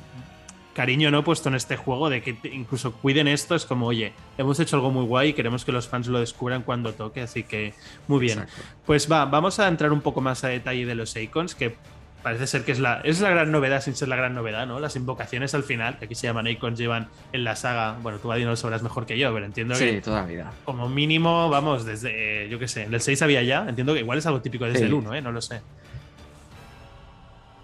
cariño 0.73 1.11
no 1.11 1.23
puesto 1.23 1.49
en 1.49 1.55
este 1.55 1.77
juego 1.77 2.09
de 2.09 2.21
que 2.21 2.35
incluso 2.51 2.93
cuiden 2.93 3.27
esto 3.27 3.55
es 3.55 3.65
como 3.65 3.87
oye 3.87 4.13
hemos 4.37 4.59
hecho 4.59 4.75
algo 4.75 4.91
muy 4.91 5.05
guay 5.05 5.29
y 5.29 5.33
queremos 5.33 5.65
que 5.65 5.71
los 5.71 5.87
fans 5.87 6.07
lo 6.07 6.19
descubran 6.19 6.63
cuando 6.63 6.93
toque 6.93 7.21
así 7.21 7.43
que 7.43 7.73
muy 8.07 8.19
bien 8.19 8.45
pues 8.85 9.11
va 9.11 9.25
vamos 9.25 9.59
a 9.59 9.67
entrar 9.67 9.91
un 9.91 10.01
poco 10.01 10.21
más 10.21 10.43
a 10.43 10.47
detalle 10.47 10.85
de 10.85 10.95
los 10.95 11.15
icons 11.15 11.55
que 11.55 11.75
parece 12.23 12.47
ser 12.47 12.63
que 12.63 12.71
es 12.71 12.79
la, 12.79 13.01
es 13.03 13.19
la 13.19 13.29
gran 13.29 13.51
novedad 13.51 13.81
sin 13.81 13.95
ser 13.95 14.07
la 14.07 14.15
gran 14.15 14.33
novedad, 14.33 14.65
¿no? 14.65 14.79
Las 14.79 14.95
invocaciones 14.95 15.53
al 15.53 15.63
final, 15.63 15.99
que 15.99 16.05
aquí 16.05 16.15
se 16.15 16.25
llaman 16.25 16.47
icons, 16.47 16.79
llevan 16.79 17.09
en 17.33 17.43
la 17.43 17.55
saga, 17.55 17.97
bueno, 18.01 18.17
tú 18.17 18.31
Adi 18.31 18.45
no 18.45 18.51
lo 18.51 18.55
sabrás 18.55 18.81
mejor 18.81 19.05
que 19.05 19.17
yo, 19.19 19.31
pero 19.33 19.45
entiendo 19.45 19.75
sí, 19.75 19.85
que... 19.85 20.01
toda 20.01 20.21
la 20.21 20.27
vida. 20.27 20.51
Como 20.63 20.89
mínimo, 20.89 21.49
vamos, 21.49 21.85
desde, 21.85 22.47
yo 22.49 22.57
qué 22.57 22.67
sé, 22.67 22.83
en 22.83 22.93
el 22.93 23.01
6 23.01 23.21
había 23.21 23.43
ya, 23.43 23.65
entiendo 23.67 23.93
que 23.93 23.99
igual 23.99 24.17
es 24.17 24.25
algo 24.25 24.41
típico 24.41 24.65
desde 24.65 24.85
el 24.85 24.93
1, 24.93 25.15
¿eh? 25.15 25.21
No 25.21 25.31
lo 25.31 25.41
sé. 25.41 25.61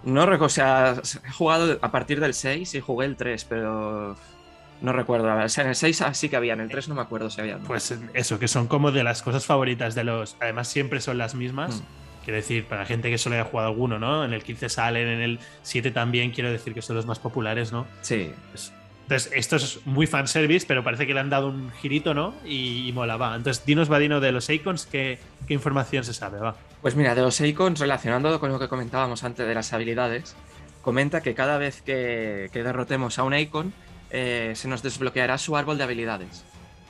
No 0.04 0.26
recuerdo, 0.26 0.46
o 0.46 0.50
sea, 0.50 1.02
he 1.26 1.32
jugado 1.32 1.78
a 1.82 1.92
partir 1.92 2.20
del 2.20 2.34
6 2.34 2.76
y 2.76 2.80
jugué 2.80 3.06
el 3.06 3.16
3, 3.16 3.46
pero 3.46 4.16
no 4.82 4.94
recuerdo. 4.94 5.34
O 5.34 5.50
sea, 5.50 5.64
en 5.64 5.70
el 5.70 5.76
6 5.76 6.04
sí 6.14 6.30
que 6.30 6.36
había, 6.36 6.54
en 6.54 6.62
el 6.62 6.70
3 6.70 6.90
no 6.90 6.96
me 6.96 7.02
acuerdo 7.02 7.30
si 7.30 7.42
había. 7.42 7.58
Pues 7.58 7.94
eso, 8.14 8.40
que 8.40 8.48
son 8.48 8.68
como 8.68 8.92
de 8.92 9.04
las 9.04 9.22
cosas 9.22 9.46
favoritas 9.46 9.96
de 9.96 10.04
los... 10.04 10.38
Además 10.40 10.68
siempre 10.68 11.02
son 11.02 11.18
las 11.18 11.36
mismas. 11.36 11.78
Mm. 11.78 12.24
Quiero 12.24 12.38
decir, 12.38 12.66
para 12.66 12.82
la 12.82 12.88
gente 12.88 13.10
que 13.10 13.18
solo 13.18 13.36
haya 13.36 13.46
jugado 13.46 13.70
alguno, 13.70 14.00
¿no? 14.00 14.24
En 14.24 14.34
el 14.34 14.44
15 14.44 14.70
salen, 14.70 15.08
en 15.08 15.22
el 15.22 15.40
7 15.64 15.92
también, 15.92 16.32
quiero 16.32 16.52
decir 16.52 16.74
que 16.74 16.82
son 16.82 16.96
los 16.96 17.06
más 17.06 17.20
populares, 17.20 17.72
¿no? 17.72 17.88
Sí. 18.02 18.32
Pues, 18.52 18.72
entonces, 19.10 19.32
esto 19.34 19.56
es 19.56 19.80
muy 19.86 20.06
fanservice, 20.06 20.68
pero 20.68 20.84
parece 20.84 21.08
que 21.08 21.16
le 21.16 21.20
han 21.20 21.32
dado 21.32 21.48
un 21.48 21.72
girito, 21.82 22.14
¿no? 22.14 22.36
Y, 22.46 22.92
mola, 22.94 23.18
va. 23.18 23.36
Entonces, 23.36 23.66
dinos, 23.66 23.90
Vadino, 23.90 24.20
de 24.20 24.32
los 24.32 24.48
icons, 24.52 24.86
¿qué, 24.86 25.18
¿qué, 25.48 25.56
información 25.56 26.04
se 26.04 26.14
sabe? 26.14 26.38
Va. 26.38 26.56
Pues 26.82 26.96
mira, 26.96 27.14
de 27.14 27.22
los 27.22 27.40
icons, 27.42 27.80
relacionándolo 27.80 28.40
con 28.40 28.52
lo 28.52 28.60
que 28.60 28.70
comentábamos 28.70 29.24
antes 29.24 29.46
de 29.46 29.54
las 29.54 29.74
habilidades, 29.74 30.36
comenta 30.82 31.22
que 31.22 31.36
cada 31.36 31.58
vez 31.58 31.82
que, 31.82 32.50
derrotemos 32.54 33.20
a 33.20 33.24
un 33.24 33.36
icon, 33.36 33.74
eh, 34.12 34.54
se 34.56 34.68
nos 34.68 34.82
desbloqueará 34.82 35.38
su 35.38 35.58
árbol 35.58 35.78
de 35.78 35.84
habilidades. 35.84 36.46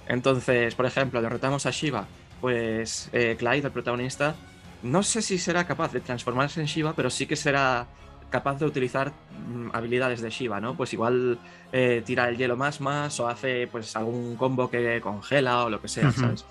Entonces, 0.07 0.75
por 0.75 0.85
ejemplo, 0.85 1.21
derrotamos 1.21 1.65
a 1.65 1.71
Shiva, 1.71 2.07
pues 2.39 3.09
eh, 3.13 3.35
Clyde, 3.37 3.67
el 3.67 3.71
protagonista, 3.71 4.35
no 4.83 5.03
sé 5.03 5.21
si 5.21 5.37
será 5.37 5.65
capaz 5.65 5.91
de 5.91 6.01
transformarse 6.01 6.61
en 6.61 6.67
Shiva, 6.67 6.93
pero 6.93 7.09
sí 7.09 7.25
que 7.25 7.35
será 7.35 7.87
capaz 8.29 8.59
de 8.59 8.65
utilizar 8.65 9.11
mm, 9.11 9.69
habilidades 9.73 10.21
de 10.21 10.29
Shiva, 10.29 10.61
¿no? 10.61 10.77
Pues 10.77 10.93
igual 10.93 11.39
eh, 11.71 12.03
tira 12.05 12.29
el 12.29 12.37
hielo 12.37 12.55
más 12.55 12.79
más 12.79 13.19
o 13.19 13.27
hace 13.27 13.67
pues 13.67 13.95
algún 13.95 14.35
combo 14.35 14.69
que 14.69 15.01
congela 15.01 15.65
o 15.65 15.69
lo 15.69 15.81
que 15.81 15.87
sea, 15.87 16.11
¿sabes? 16.11 16.45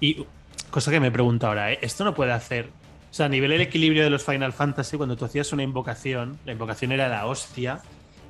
Y 0.00 0.24
cosa 0.72 0.90
que 0.90 1.00
me 1.00 1.12
pregunto 1.12 1.46
ahora, 1.46 1.70
¿eh? 1.70 1.78
¿esto 1.82 2.02
no 2.02 2.14
puede 2.14 2.32
hacer? 2.32 2.70
O 3.10 3.14
sea, 3.14 3.26
a 3.26 3.28
nivel 3.28 3.50
del 3.50 3.60
equilibrio 3.60 4.02
de 4.02 4.10
los 4.10 4.24
Final 4.24 4.54
Fantasy, 4.54 4.96
cuando 4.96 5.16
tú 5.16 5.26
hacías 5.26 5.52
una 5.52 5.62
invocación, 5.62 6.38
la 6.46 6.52
invocación 6.52 6.92
era 6.92 7.08
la 7.08 7.26
hostia, 7.26 7.82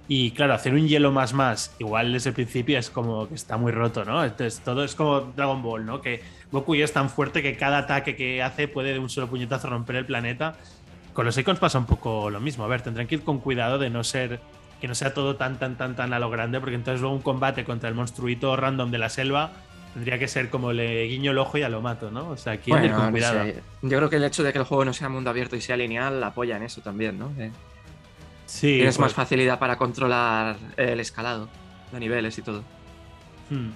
y 0.08 0.32
claro, 0.32 0.52
hacer 0.52 0.74
un 0.74 0.88
hielo 0.88 1.12
más 1.12 1.32
más, 1.32 1.74
igual 1.78 2.12
desde 2.12 2.30
el 2.30 2.34
principio 2.34 2.78
es 2.78 2.90
como 2.90 3.28
que 3.28 3.36
está 3.36 3.56
muy 3.56 3.70
roto, 3.70 4.04
¿no? 4.04 4.24
Entonces 4.24 4.60
todo 4.60 4.82
es 4.82 4.96
como 4.96 5.20
Dragon 5.20 5.62
Ball, 5.62 5.86
¿no? 5.86 6.00
Que 6.00 6.20
Goku 6.50 6.74
ya 6.74 6.84
es 6.84 6.92
tan 6.92 7.08
fuerte 7.08 7.42
que 7.42 7.56
cada 7.56 7.78
ataque 7.78 8.16
que 8.16 8.42
hace 8.42 8.66
puede 8.66 8.92
de 8.92 8.98
un 8.98 9.08
solo 9.08 9.28
puñetazo 9.28 9.70
romper 9.70 9.96
el 9.96 10.06
planeta. 10.06 10.56
Con 11.12 11.24
los 11.24 11.38
icons 11.38 11.60
pasa 11.60 11.78
un 11.78 11.86
poco 11.86 12.28
lo 12.28 12.40
mismo. 12.40 12.64
A 12.64 12.66
ver, 12.66 12.82
tendrán 12.82 13.06
que 13.06 13.14
ir 13.14 13.22
con 13.22 13.38
cuidado 13.38 13.78
de 13.78 13.88
no 13.88 14.02
ser 14.02 14.40
que 14.80 14.88
no 14.88 14.96
sea 14.96 15.14
todo 15.14 15.36
tan 15.36 15.60
tan 15.60 15.76
tan 15.76 15.94
tan 15.94 16.12
a 16.12 16.18
lo 16.18 16.28
grande, 16.28 16.58
porque 16.58 16.74
entonces 16.74 17.00
luego 17.00 17.14
un 17.14 17.22
combate 17.22 17.64
contra 17.64 17.88
el 17.88 17.94
monstruito 17.94 18.56
random 18.56 18.90
de 18.90 18.98
la 18.98 19.08
selva 19.08 19.52
tendría 19.94 20.18
que 20.18 20.28
ser 20.28 20.50
como 20.50 20.72
le 20.72 21.04
guiño 21.04 21.32
el 21.32 21.38
ojo 21.38 21.58
y 21.58 21.60
ya 21.60 21.68
lo 21.68 21.80
mato, 21.80 22.10
¿no? 22.10 22.30
O 22.30 22.36
sea, 22.36 22.54
aquí 22.54 22.70
bueno, 22.70 22.96
con 22.96 23.10
cuidado. 23.10 23.44
Yo 23.82 23.98
creo 23.98 24.10
que 24.10 24.16
el 24.16 24.24
hecho 24.24 24.42
de 24.42 24.52
que 24.52 24.58
el 24.58 24.64
juego 24.64 24.84
no 24.84 24.92
sea 24.92 25.08
mundo 25.08 25.30
abierto 25.30 25.56
y 25.56 25.60
sea 25.60 25.76
lineal 25.76 26.22
apoya 26.24 26.56
en 26.56 26.62
eso 26.62 26.80
también, 26.80 27.18
¿no? 27.18 27.30
sí. 28.46 28.76
Tienes 28.76 28.98
más 28.98 29.12
pues 29.12 29.28
facilidad 29.28 29.58
para 29.58 29.76
controlar 29.76 30.56
el 30.76 31.00
escalado 31.00 31.48
de 31.92 32.00
niveles 32.00 32.36
y 32.38 32.42
todo. 32.42 32.62
Hmm. 33.50 33.70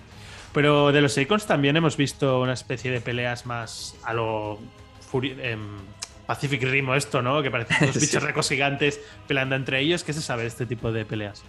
Pero 0.53 0.91
de 0.91 1.03
los 1.03 1.17
Icons 1.19 1.47
también 1.47 1.77
hemos 1.77 1.99
visto 1.99 2.41
una 2.41 2.55
especie 2.55 2.91
de 2.91 3.03
peleas 3.03 3.45
más 3.45 3.95
a 4.05 4.15
lo 4.15 4.59
em, 5.13 5.77
Pacific 6.27 6.63
Rim 6.63 6.91
esto, 6.95 7.21
¿no? 7.21 7.43
Que 7.43 7.51
parecen 7.51 7.87
dos 7.93 8.01
bichos 8.01 8.23
recos 8.23 8.49
gigantes 8.49 9.01
peleando 9.27 9.55
entre 9.55 9.81
ellos. 9.81 10.03
¿Qué 10.03 10.15
se 10.15 10.23
sabe 10.23 10.43
de 10.43 10.49
este 10.49 10.65
tipo 10.65 10.93
de 10.93 11.05
peleas? 11.05 11.43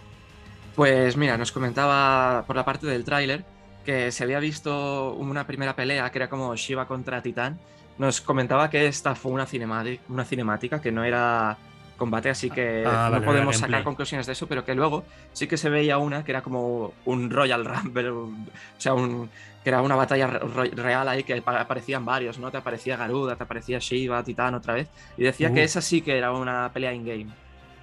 Pues 0.76 1.16
mira, 1.16 1.38
nos 1.38 1.54
comentaba 1.54 2.44
por 2.46 2.58
la 2.58 2.66
parte 2.66 2.86
del 2.86 3.06
tráiler 3.06 3.46
que 3.88 4.12
se 4.12 4.26
había 4.26 4.42
visto 4.42 5.14
una 5.14 5.48
primera 5.48 5.74
pelea 5.74 6.12
que 6.12 6.18
era 6.18 6.28
como 6.28 6.54
Shiva 6.58 6.86
contra 6.90 7.22
Titán. 7.22 7.58
Nos 7.98 8.20
comentaba 8.20 8.70
que 8.70 8.86
esta 8.86 9.16
fue 9.16 9.32
una, 9.32 9.48
una 10.10 10.26
cinemática, 10.26 10.82
que 10.82 10.92
no 10.92 11.06
era 11.06 11.58
combate, 11.96 12.30
así 12.30 12.50
que 12.50 12.84
ah, 12.86 13.10
no 13.10 13.24
podemos 13.24 13.56
sacar 13.56 13.86
conclusiones 13.86 14.28
de 14.28 14.34
eso, 14.34 14.46
pero 14.46 14.66
que 14.66 14.76
luego 14.76 15.06
sí 15.32 15.48
que 15.48 15.56
se 15.56 15.70
veía 15.70 16.00
una 16.00 16.26
que 16.26 16.34
era 16.34 16.42
como 16.42 16.96
un 17.06 17.30
Royal 17.30 17.64
Rumble, 17.64 18.10
o 18.10 18.30
sea, 18.78 18.94
un, 18.94 19.30
que 19.64 19.70
era 19.70 19.82
una 19.82 19.96
batalla 19.96 20.28
real 20.28 21.08
ahí 21.08 21.24
que 21.24 21.42
aparecían 21.46 22.04
varios, 22.04 22.40
¿no? 22.40 22.52
Te 22.52 22.58
aparecía 22.58 22.98
Garuda, 22.98 23.38
te 23.38 23.44
aparecía 23.44 23.80
Shiva, 23.80 24.22
Titán 24.22 24.54
otra 24.54 24.74
vez, 24.74 24.90
y 25.16 25.24
decía 25.24 25.54
que 25.54 25.64
esa 25.64 25.80
sí 25.82 26.02
que 26.02 26.18
era 26.18 26.34
una 26.34 26.72
pelea 26.74 26.94
in-game. 26.94 27.32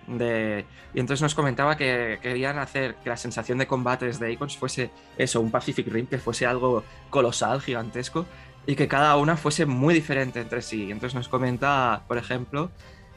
De... 0.06 0.64
Y 0.92 1.00
entonces 1.00 1.22
nos 1.22 1.34
comentaba 1.34 1.76
que 1.76 2.18
querían 2.22 2.58
hacer 2.58 2.96
que 2.96 3.08
la 3.08 3.16
sensación 3.16 3.58
de 3.58 3.66
combates 3.66 4.18
de 4.18 4.32
Icons 4.32 4.56
fuese 4.56 4.90
eso, 5.16 5.40
un 5.40 5.50
Pacific 5.50 5.86
Rim, 5.88 6.06
que 6.06 6.18
fuese 6.18 6.46
algo 6.46 6.84
colosal, 7.10 7.60
gigantesco, 7.60 8.26
y 8.66 8.76
que 8.76 8.88
cada 8.88 9.16
una 9.16 9.36
fuese 9.36 9.66
muy 9.66 9.94
diferente 9.94 10.40
entre 10.40 10.62
sí. 10.62 10.90
Entonces 10.90 11.14
nos 11.14 11.28
comenta, 11.28 12.02
por 12.06 12.18
ejemplo, 12.18 12.70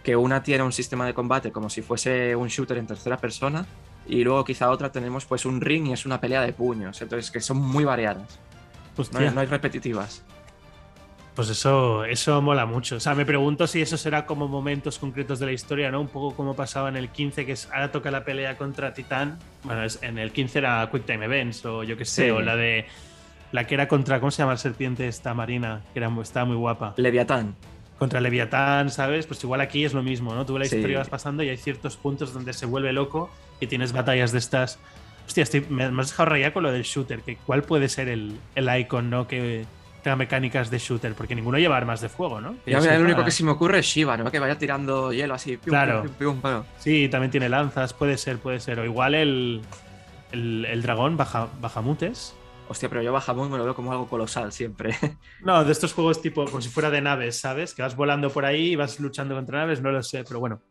que 0.03 0.15
una 0.15 0.43
tiene 0.43 0.63
un 0.63 0.71
sistema 0.71 1.05
de 1.05 1.13
combate 1.13 1.51
como 1.51 1.69
si 1.69 1.81
fuese 1.81 2.35
un 2.35 2.47
shooter 2.47 2.77
en 2.77 2.87
tercera 2.87 3.17
persona 3.17 3.65
y 4.07 4.23
luego 4.23 4.45
quizá 4.45 4.69
otra 4.69 4.91
tenemos 4.91 5.25
pues 5.25 5.45
un 5.45 5.59
ring 5.59 5.87
y 5.87 5.93
es 5.93 6.05
una 6.05 6.21
pelea 6.21 6.41
de 6.41 6.53
puños, 6.53 7.01
entonces 7.01 7.29
que 7.29 7.41
son 7.41 7.57
muy 7.57 7.83
variadas. 7.83 8.39
No 9.11 9.39
hay, 9.39 9.45
repetitivas. 9.47 10.23
Pues 11.37 11.49
eso, 11.49 12.03
eso 12.03 12.41
mola 12.41 12.65
mucho. 12.65 12.95
O 12.95 12.99
sea, 12.99 13.13
me 13.13 13.23
pregunto 13.23 13.67
si 13.67 13.79
eso 13.79 13.95
será 13.95 14.25
como 14.25 14.47
momentos 14.47 14.97
concretos 14.97 15.37
de 15.37 15.45
la 15.45 15.51
historia, 15.51 15.91
¿no? 15.91 16.01
Un 16.01 16.07
poco 16.07 16.35
como 16.35 16.55
pasaba 16.55 16.89
en 16.89 16.97
el 16.97 17.09
15, 17.09 17.45
que 17.45 17.51
es 17.51 17.69
ahora 17.71 17.91
toca 17.91 18.09
la 18.09 18.25
pelea 18.25 18.57
contra 18.57 18.91
Titán. 18.95 19.37
Bueno, 19.61 19.83
en 20.01 20.17
el 20.17 20.31
15 20.31 20.57
era 20.57 20.89
Quick 20.91 21.05
Time 21.05 21.25
Events, 21.25 21.63
o 21.67 21.83
yo 21.83 21.95
qué 21.95 22.05
sé, 22.05 22.31
o 22.31 22.41
la 22.41 22.55
de. 22.55 22.87
La 23.51 23.67
que 23.67 23.75
era 23.75 23.87
contra, 23.87 24.19
¿cómo 24.19 24.31
se 24.31 24.39
llama 24.39 24.53
la 24.53 24.57
serpiente 24.57 25.07
esta 25.07 25.35
marina? 25.35 25.83
Que 25.93 25.99
era, 25.99 26.11
estaba 26.23 26.47
muy 26.47 26.55
guapa. 26.55 26.95
Leviatán 26.97 27.53
contra 27.99 28.19
Leviatán, 28.19 28.89
¿sabes? 28.89 29.27
Pues 29.27 29.43
igual 29.43 29.61
aquí 29.61 29.85
es 29.85 29.93
lo 29.93 30.01
mismo, 30.01 30.33
¿no? 30.33 30.43
Tú 30.43 30.57
la 30.57 30.65
historia 30.65 30.97
vas 30.97 31.09
pasando 31.09 31.43
y 31.43 31.49
hay 31.49 31.57
ciertos 31.57 31.97
puntos 31.97 32.33
donde 32.33 32.53
se 32.53 32.65
vuelve 32.65 32.93
loco 32.93 33.29
y 33.59 33.67
tienes 33.67 33.93
batallas 33.93 34.31
de 34.31 34.39
estas. 34.39 34.79
Hostia, 35.27 35.45
me, 35.69 35.83
has 35.83 36.09
dejado 36.09 36.29
rayar 36.29 36.51
con 36.51 36.63
lo 36.63 36.71
del 36.71 36.81
shooter, 36.81 37.21
que 37.21 37.35
cuál 37.37 37.61
puede 37.61 37.89
ser 37.89 38.07
el, 38.07 38.39
el 38.55 38.79
icon, 38.79 39.11
¿no? 39.11 39.27
Que 39.27 39.65
tenga 40.07 40.15
mecánicas 40.15 40.71
de 40.71 40.79
shooter, 40.79 41.13
porque 41.15 41.35
ninguno 41.35 41.57
lleva 41.57 41.75
armas 41.75 41.99
de 41.99 42.07
fuego, 42.07 42.39
¿no? 42.39 42.55
Ya, 42.65 42.77
el 42.95 43.01
único 43.01 43.25
que 43.25 43.31
se 43.31 43.43
me 43.43 43.51
ocurre 43.51 43.79
es 43.79 43.85
Shiva, 43.85 44.15
¿no? 44.15 44.31
Que 44.31 44.39
vaya 44.39 44.57
tirando 44.57 45.11
hielo 45.11 45.33
así. 45.33 45.57
claro. 45.57 46.05
sí, 46.79 47.09
también 47.09 47.29
tiene 47.29 47.49
lanzas, 47.49 47.93
puede 47.93 48.17
ser, 48.17 48.37
puede 48.37 48.61
ser. 48.61 48.79
O 48.79 48.85
igual 48.85 49.15
el, 49.15 49.61
el, 50.31 50.63
el 50.63 50.81
dragón 50.81 51.17
baja, 51.17 51.49
Bajamutes. 51.59 52.33
Hostia, 52.69 52.87
pero 52.87 53.01
yo 53.01 53.11
Bahamut 53.11 53.49
me 53.49 53.57
lo 53.57 53.65
veo 53.65 53.75
como 53.75 53.91
algo 53.91 54.07
colosal 54.07 54.51
siempre. 54.53 54.95
No, 55.41 55.63
de 55.65 55.71
estos 55.71 55.93
juegos 55.93 56.21
tipo, 56.21 56.45
como 56.45 56.61
si 56.61 56.69
fuera 56.69 56.89
de 56.89 57.01
naves, 57.01 57.39
¿sabes? 57.39 57.73
Que 57.73 57.81
vas 57.81 57.95
volando 57.95 58.29
por 58.29 58.45
ahí 58.45 58.71
y 58.71 58.75
vas 58.75 58.99
luchando 58.99 59.35
contra 59.35 59.59
naves, 59.59 59.81
no 59.81 59.91
lo 59.91 60.03
sé, 60.03 60.23
pero 60.25 60.39
bueno. 60.39 60.61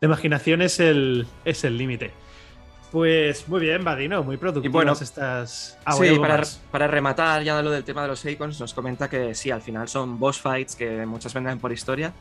La 0.00 0.06
imaginación 0.06 0.60
es 0.62 0.80
el 0.80 1.26
es 1.44 1.64
el 1.64 1.78
límite. 1.78 2.12
Pues 2.92 3.48
muy 3.48 3.60
bien, 3.60 3.82
Vadino, 3.82 4.22
muy 4.22 4.36
productivas 4.36 4.70
Y 4.70 4.72
bueno, 4.72 4.92
estas. 4.92 5.78
Ah, 5.84 5.92
sí, 5.92 6.18
para, 6.70 6.86
rematar 6.86 7.42
ya 7.42 7.60
lo 7.62 7.70
del 7.70 7.84
tema 7.84 8.02
de 8.02 8.08
los 8.08 8.24
icons, 8.24 8.60
nos 8.60 8.74
comenta 8.74 9.08
que 9.08 9.34
sí, 9.34 9.50
al 9.50 9.62
final 9.62 9.88
son 9.88 10.18
boss 10.18 10.38
fights 10.40 10.76
que 10.76 11.04
muchas 11.06 11.32
venden 11.32 11.58
por 11.58 11.72
historia, 11.72 12.12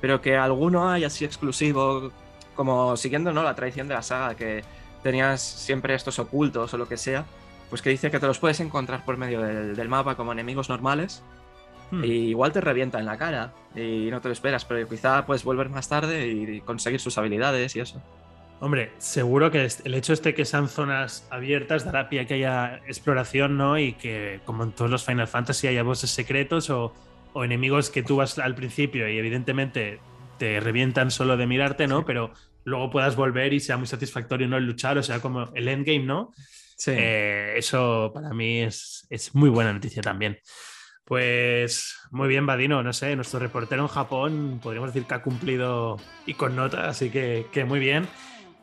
pero 0.00 0.20
que 0.20 0.36
alguno 0.36 0.90
hay 0.90 1.04
así 1.04 1.24
exclusivo, 1.24 2.10
como 2.56 2.96
siguiendo 2.96 3.32
¿no? 3.32 3.44
la 3.44 3.54
tradición 3.54 3.86
de 3.86 3.94
la 3.94 4.02
saga, 4.02 4.34
que 4.34 4.64
tenías 5.02 5.40
siempre 5.40 5.94
estos 5.94 6.18
ocultos 6.18 6.74
o 6.74 6.78
lo 6.78 6.88
que 6.88 6.96
sea, 6.96 7.24
pues 7.70 7.80
que 7.80 7.90
dice 7.90 8.10
que 8.10 8.18
te 8.18 8.26
los 8.26 8.40
puedes 8.40 8.58
encontrar 8.58 9.04
por 9.04 9.16
medio 9.16 9.40
del, 9.40 9.76
del 9.76 9.88
mapa 9.88 10.16
como 10.16 10.32
enemigos 10.32 10.68
normales, 10.68 11.22
Hmm. 11.90 12.04
y 12.04 12.08
igual 12.28 12.52
te 12.52 12.60
revienta 12.60 12.98
en 12.98 13.06
la 13.06 13.16
cara 13.16 13.54
y 13.74 14.10
no 14.10 14.20
te 14.20 14.28
lo 14.28 14.32
esperas, 14.32 14.64
pero 14.64 14.86
quizá 14.86 15.24
puedes 15.24 15.42
volver 15.42 15.70
más 15.70 15.88
tarde 15.88 16.28
y 16.28 16.60
conseguir 16.60 17.00
sus 17.00 17.16
habilidades 17.16 17.74
y 17.76 17.80
eso. 17.80 18.02
Hombre, 18.60 18.90
seguro 18.98 19.52
que 19.52 19.68
el 19.84 19.94
hecho 19.94 20.12
este 20.12 20.34
que 20.34 20.44
sean 20.44 20.68
zonas 20.68 21.26
abiertas 21.30 21.84
dará 21.84 22.08
pie 22.08 22.20
a 22.20 22.26
que 22.26 22.34
haya 22.34 22.80
exploración, 22.88 23.56
¿no? 23.56 23.78
Y 23.78 23.92
que, 23.92 24.40
como 24.44 24.64
en 24.64 24.72
todos 24.72 24.90
los 24.90 25.04
Final 25.04 25.28
Fantasy, 25.28 25.68
haya 25.68 25.84
bosses 25.84 26.10
secretos 26.10 26.68
o, 26.70 26.92
o 27.32 27.44
enemigos 27.44 27.90
que 27.90 28.02
tú 28.02 28.16
vas 28.16 28.38
al 28.38 28.56
principio 28.56 29.08
y 29.08 29.16
evidentemente 29.16 30.00
te 30.38 30.58
revientan 30.58 31.12
solo 31.12 31.36
de 31.36 31.46
mirarte, 31.46 31.86
¿no? 31.86 31.98
Sí. 31.98 32.04
Pero 32.08 32.32
luego 32.64 32.90
puedas 32.90 33.14
volver 33.14 33.52
y 33.52 33.60
sea 33.60 33.76
muy 33.76 33.86
satisfactorio, 33.86 34.48
¿no? 34.48 34.56
El 34.56 34.66
luchar, 34.66 34.98
o 34.98 35.02
sea, 35.04 35.20
como 35.20 35.52
el 35.54 35.68
endgame, 35.68 36.04
¿no? 36.04 36.32
Sí. 36.76 36.92
Eh, 36.94 37.54
eso 37.56 38.10
para 38.12 38.30
mí 38.30 38.62
es, 38.62 39.06
es 39.08 39.34
muy 39.36 39.50
buena 39.50 39.72
noticia 39.72 40.02
también. 40.02 40.38
Pues 41.04 41.96
muy 42.10 42.28
bien, 42.28 42.44
Vadino, 42.44 42.82
no 42.82 42.92
sé, 42.92 43.16
nuestro 43.16 43.40
reportero 43.40 43.82
en 43.82 43.88
Japón 43.88 44.60
podríamos 44.62 44.92
decir 44.92 45.08
que 45.08 45.14
ha 45.14 45.22
cumplido 45.22 45.96
y 46.26 46.34
con 46.34 46.54
nota, 46.54 46.88
así 46.88 47.08
que, 47.08 47.46
que 47.50 47.64
muy 47.64 47.80
bien. 47.80 48.06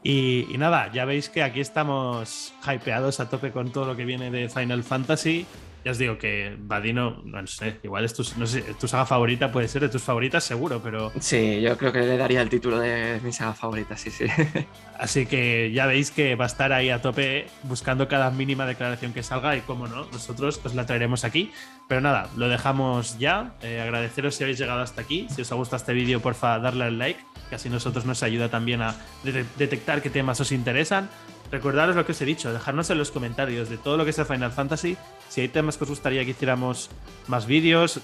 Y, 0.08 0.46
nada, 0.60 0.92
ya 0.94 1.04
veis 1.04 1.30
que 1.30 1.42
aquí 1.42 1.60
estamos 1.62 2.54
hypeados 2.62 3.20
a 3.20 3.28
tope 3.28 3.52
con 3.52 3.72
todo 3.72 3.86
lo 3.86 3.96
que 3.96 4.06
viene 4.06 4.30
de 4.30 4.50
Final 4.50 4.84
Fantasy. 4.84 5.48
Ya 5.86 5.92
os 5.92 6.00
digo 6.00 6.18
que 6.18 6.56
Vadino, 6.60 7.22
no 7.26 7.46
sé, 7.46 7.78
igual 7.84 8.04
es 8.06 8.16
tu, 8.16 8.26
no 8.38 8.48
sé, 8.48 8.62
tu 8.80 8.88
saga 8.88 9.06
favorita, 9.06 9.52
puede 9.52 9.68
ser 9.68 9.84
de 9.84 9.90
tus 9.90 10.02
favoritas 10.02 10.44
seguro, 10.44 10.82
pero 10.84 11.12
Sí, 11.20 11.62
yo 11.62 11.78
creo 11.78 11.92
que 11.94 12.00
le 12.00 12.18
daría 12.18 12.42
el 12.42 12.50
título 12.50 12.80
de 12.80 13.22
mi 13.24 13.32
saga 13.32 13.54
favorita, 13.54 13.96
sí, 13.96 14.10
sí. 14.10 14.26
Así 15.00 15.28
que 15.28 15.72
ya 15.72 15.86
veis 15.86 16.10
que 16.10 16.36
va 16.36 16.46
a 16.46 16.48
estar 16.48 16.74
ahí 16.74 16.90
a 16.90 17.04
tope 17.04 17.48
buscando 17.64 18.08
cada 18.08 18.32
mínima 18.32 18.66
declaración 18.66 19.14
que 19.14 19.22
salga 19.22 19.56
y 19.56 19.62
como 19.62 19.88
no, 19.88 20.06
nosotros 20.12 20.60
os 20.64 20.74
la 20.74 20.88
traeremos 20.88 21.24
aquí. 21.24 21.52
Pero 21.88 22.02
nada, 22.02 22.30
lo 22.36 22.48
dejamos 22.50 23.20
ya. 23.20 23.54
Eh, 23.62 23.80
agradeceros 23.80 24.34
si 24.34 24.44
habéis 24.44 24.58
llegado 24.58 24.82
hasta 24.82 25.02
aquí. 25.02 25.28
Si 25.30 25.42
os 25.44 25.52
ha 25.52 25.56
gustado 25.56 25.78
este 25.78 25.94
vídeo, 25.94 26.20
porfa, 26.20 26.58
darle 26.58 26.86
al 26.86 26.98
like, 26.98 27.20
que 27.50 27.56
así 27.56 27.70
nosotros 27.70 28.06
nos 28.06 28.24
ayuda 28.24 28.50
también 28.50 28.82
a 28.82 28.96
de- 29.24 29.46
detectar 29.58 30.02
qué 30.02 30.10
temas 30.10 30.40
os 30.42 30.52
interesan. 30.52 31.10
Recordaros 31.52 31.96
lo 31.96 32.06
que 32.08 32.14
os 32.14 32.22
he 32.22 32.26
dicho, 32.26 32.52
dejarnos 32.52 32.90
en 32.90 32.98
los 32.98 33.12
comentarios 33.12 33.70
de 33.70 33.78
todo 33.78 33.98
lo 33.98 34.06
que 34.06 34.12
sea 34.14 34.26
Final 34.26 34.52
Fantasy, 34.52 34.98
si 35.36 35.42
hay 35.42 35.50
temas 35.50 35.78
que 35.78 35.84
os 35.84 35.90
gustaría 35.90 36.24
que 36.24 36.32
hiciéramos 36.32 36.90
más 37.28 37.46
vídeos. 37.46 38.00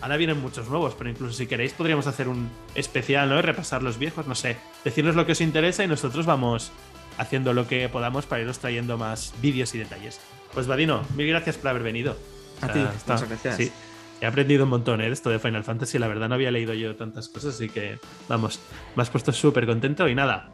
Ahora 0.00 0.16
vienen 0.16 0.40
muchos 0.40 0.68
nuevos, 0.68 0.94
pero 0.96 1.10
incluso 1.10 1.34
si 1.34 1.48
queréis 1.48 1.72
podríamos 1.72 2.06
hacer 2.06 2.28
un 2.28 2.48
especial, 2.76 3.28
¿no? 3.28 3.42
Repasar 3.42 3.82
los 3.82 3.98
viejos, 3.98 4.28
no 4.28 4.36
sé. 4.36 4.56
Decirnos 4.84 5.16
lo 5.16 5.26
que 5.26 5.32
os 5.32 5.40
interesa 5.40 5.82
y 5.82 5.88
nosotros 5.88 6.26
vamos 6.26 6.70
haciendo 7.18 7.54
lo 7.54 7.66
que 7.66 7.88
podamos 7.88 8.26
para 8.26 8.42
iros 8.42 8.60
trayendo 8.60 8.96
más 8.96 9.34
vídeos 9.42 9.74
y 9.74 9.78
detalles. 9.78 10.20
Pues 10.54 10.68
Vadino, 10.68 11.02
mil 11.16 11.26
gracias 11.26 11.56
por 11.56 11.70
haber 11.70 11.82
venido. 11.82 12.16
A 12.60 12.68
ti, 12.68 12.78
muchas 12.78 13.28
gracias. 13.28 13.56
Sí, 13.56 13.72
he 14.20 14.26
aprendido 14.26 14.62
un 14.62 14.70
montón 14.70 15.00
¿eh? 15.00 15.06
de 15.06 15.12
esto 15.12 15.28
de 15.28 15.40
Final 15.40 15.64
Fantasy. 15.64 15.98
La 15.98 16.06
verdad 16.06 16.28
no 16.28 16.36
había 16.36 16.52
leído 16.52 16.72
yo 16.72 16.94
tantas 16.94 17.28
cosas, 17.28 17.56
así 17.56 17.68
que 17.68 17.98
vamos, 18.28 18.60
me 18.94 19.02
has 19.02 19.10
puesto 19.10 19.32
súper 19.32 19.66
contento 19.66 20.08
y 20.08 20.14
nada. 20.14 20.52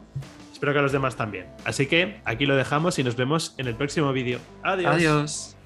Espero 0.51 0.73
que 0.73 0.79
a 0.79 0.81
los 0.81 0.91
demás 0.91 1.15
también. 1.15 1.45
Así 1.63 1.85
que 1.85 2.21
aquí 2.25 2.47
lo 2.47 2.55
dejamos 2.55 2.97
y 2.97 3.03
nos 3.03 3.15
vemos 3.15 3.53
en 3.59 3.67
el 3.67 3.75
próximo 3.75 4.11
vídeo. 4.13 4.39
Adiós. 4.63 4.95
Adiós. 4.95 5.56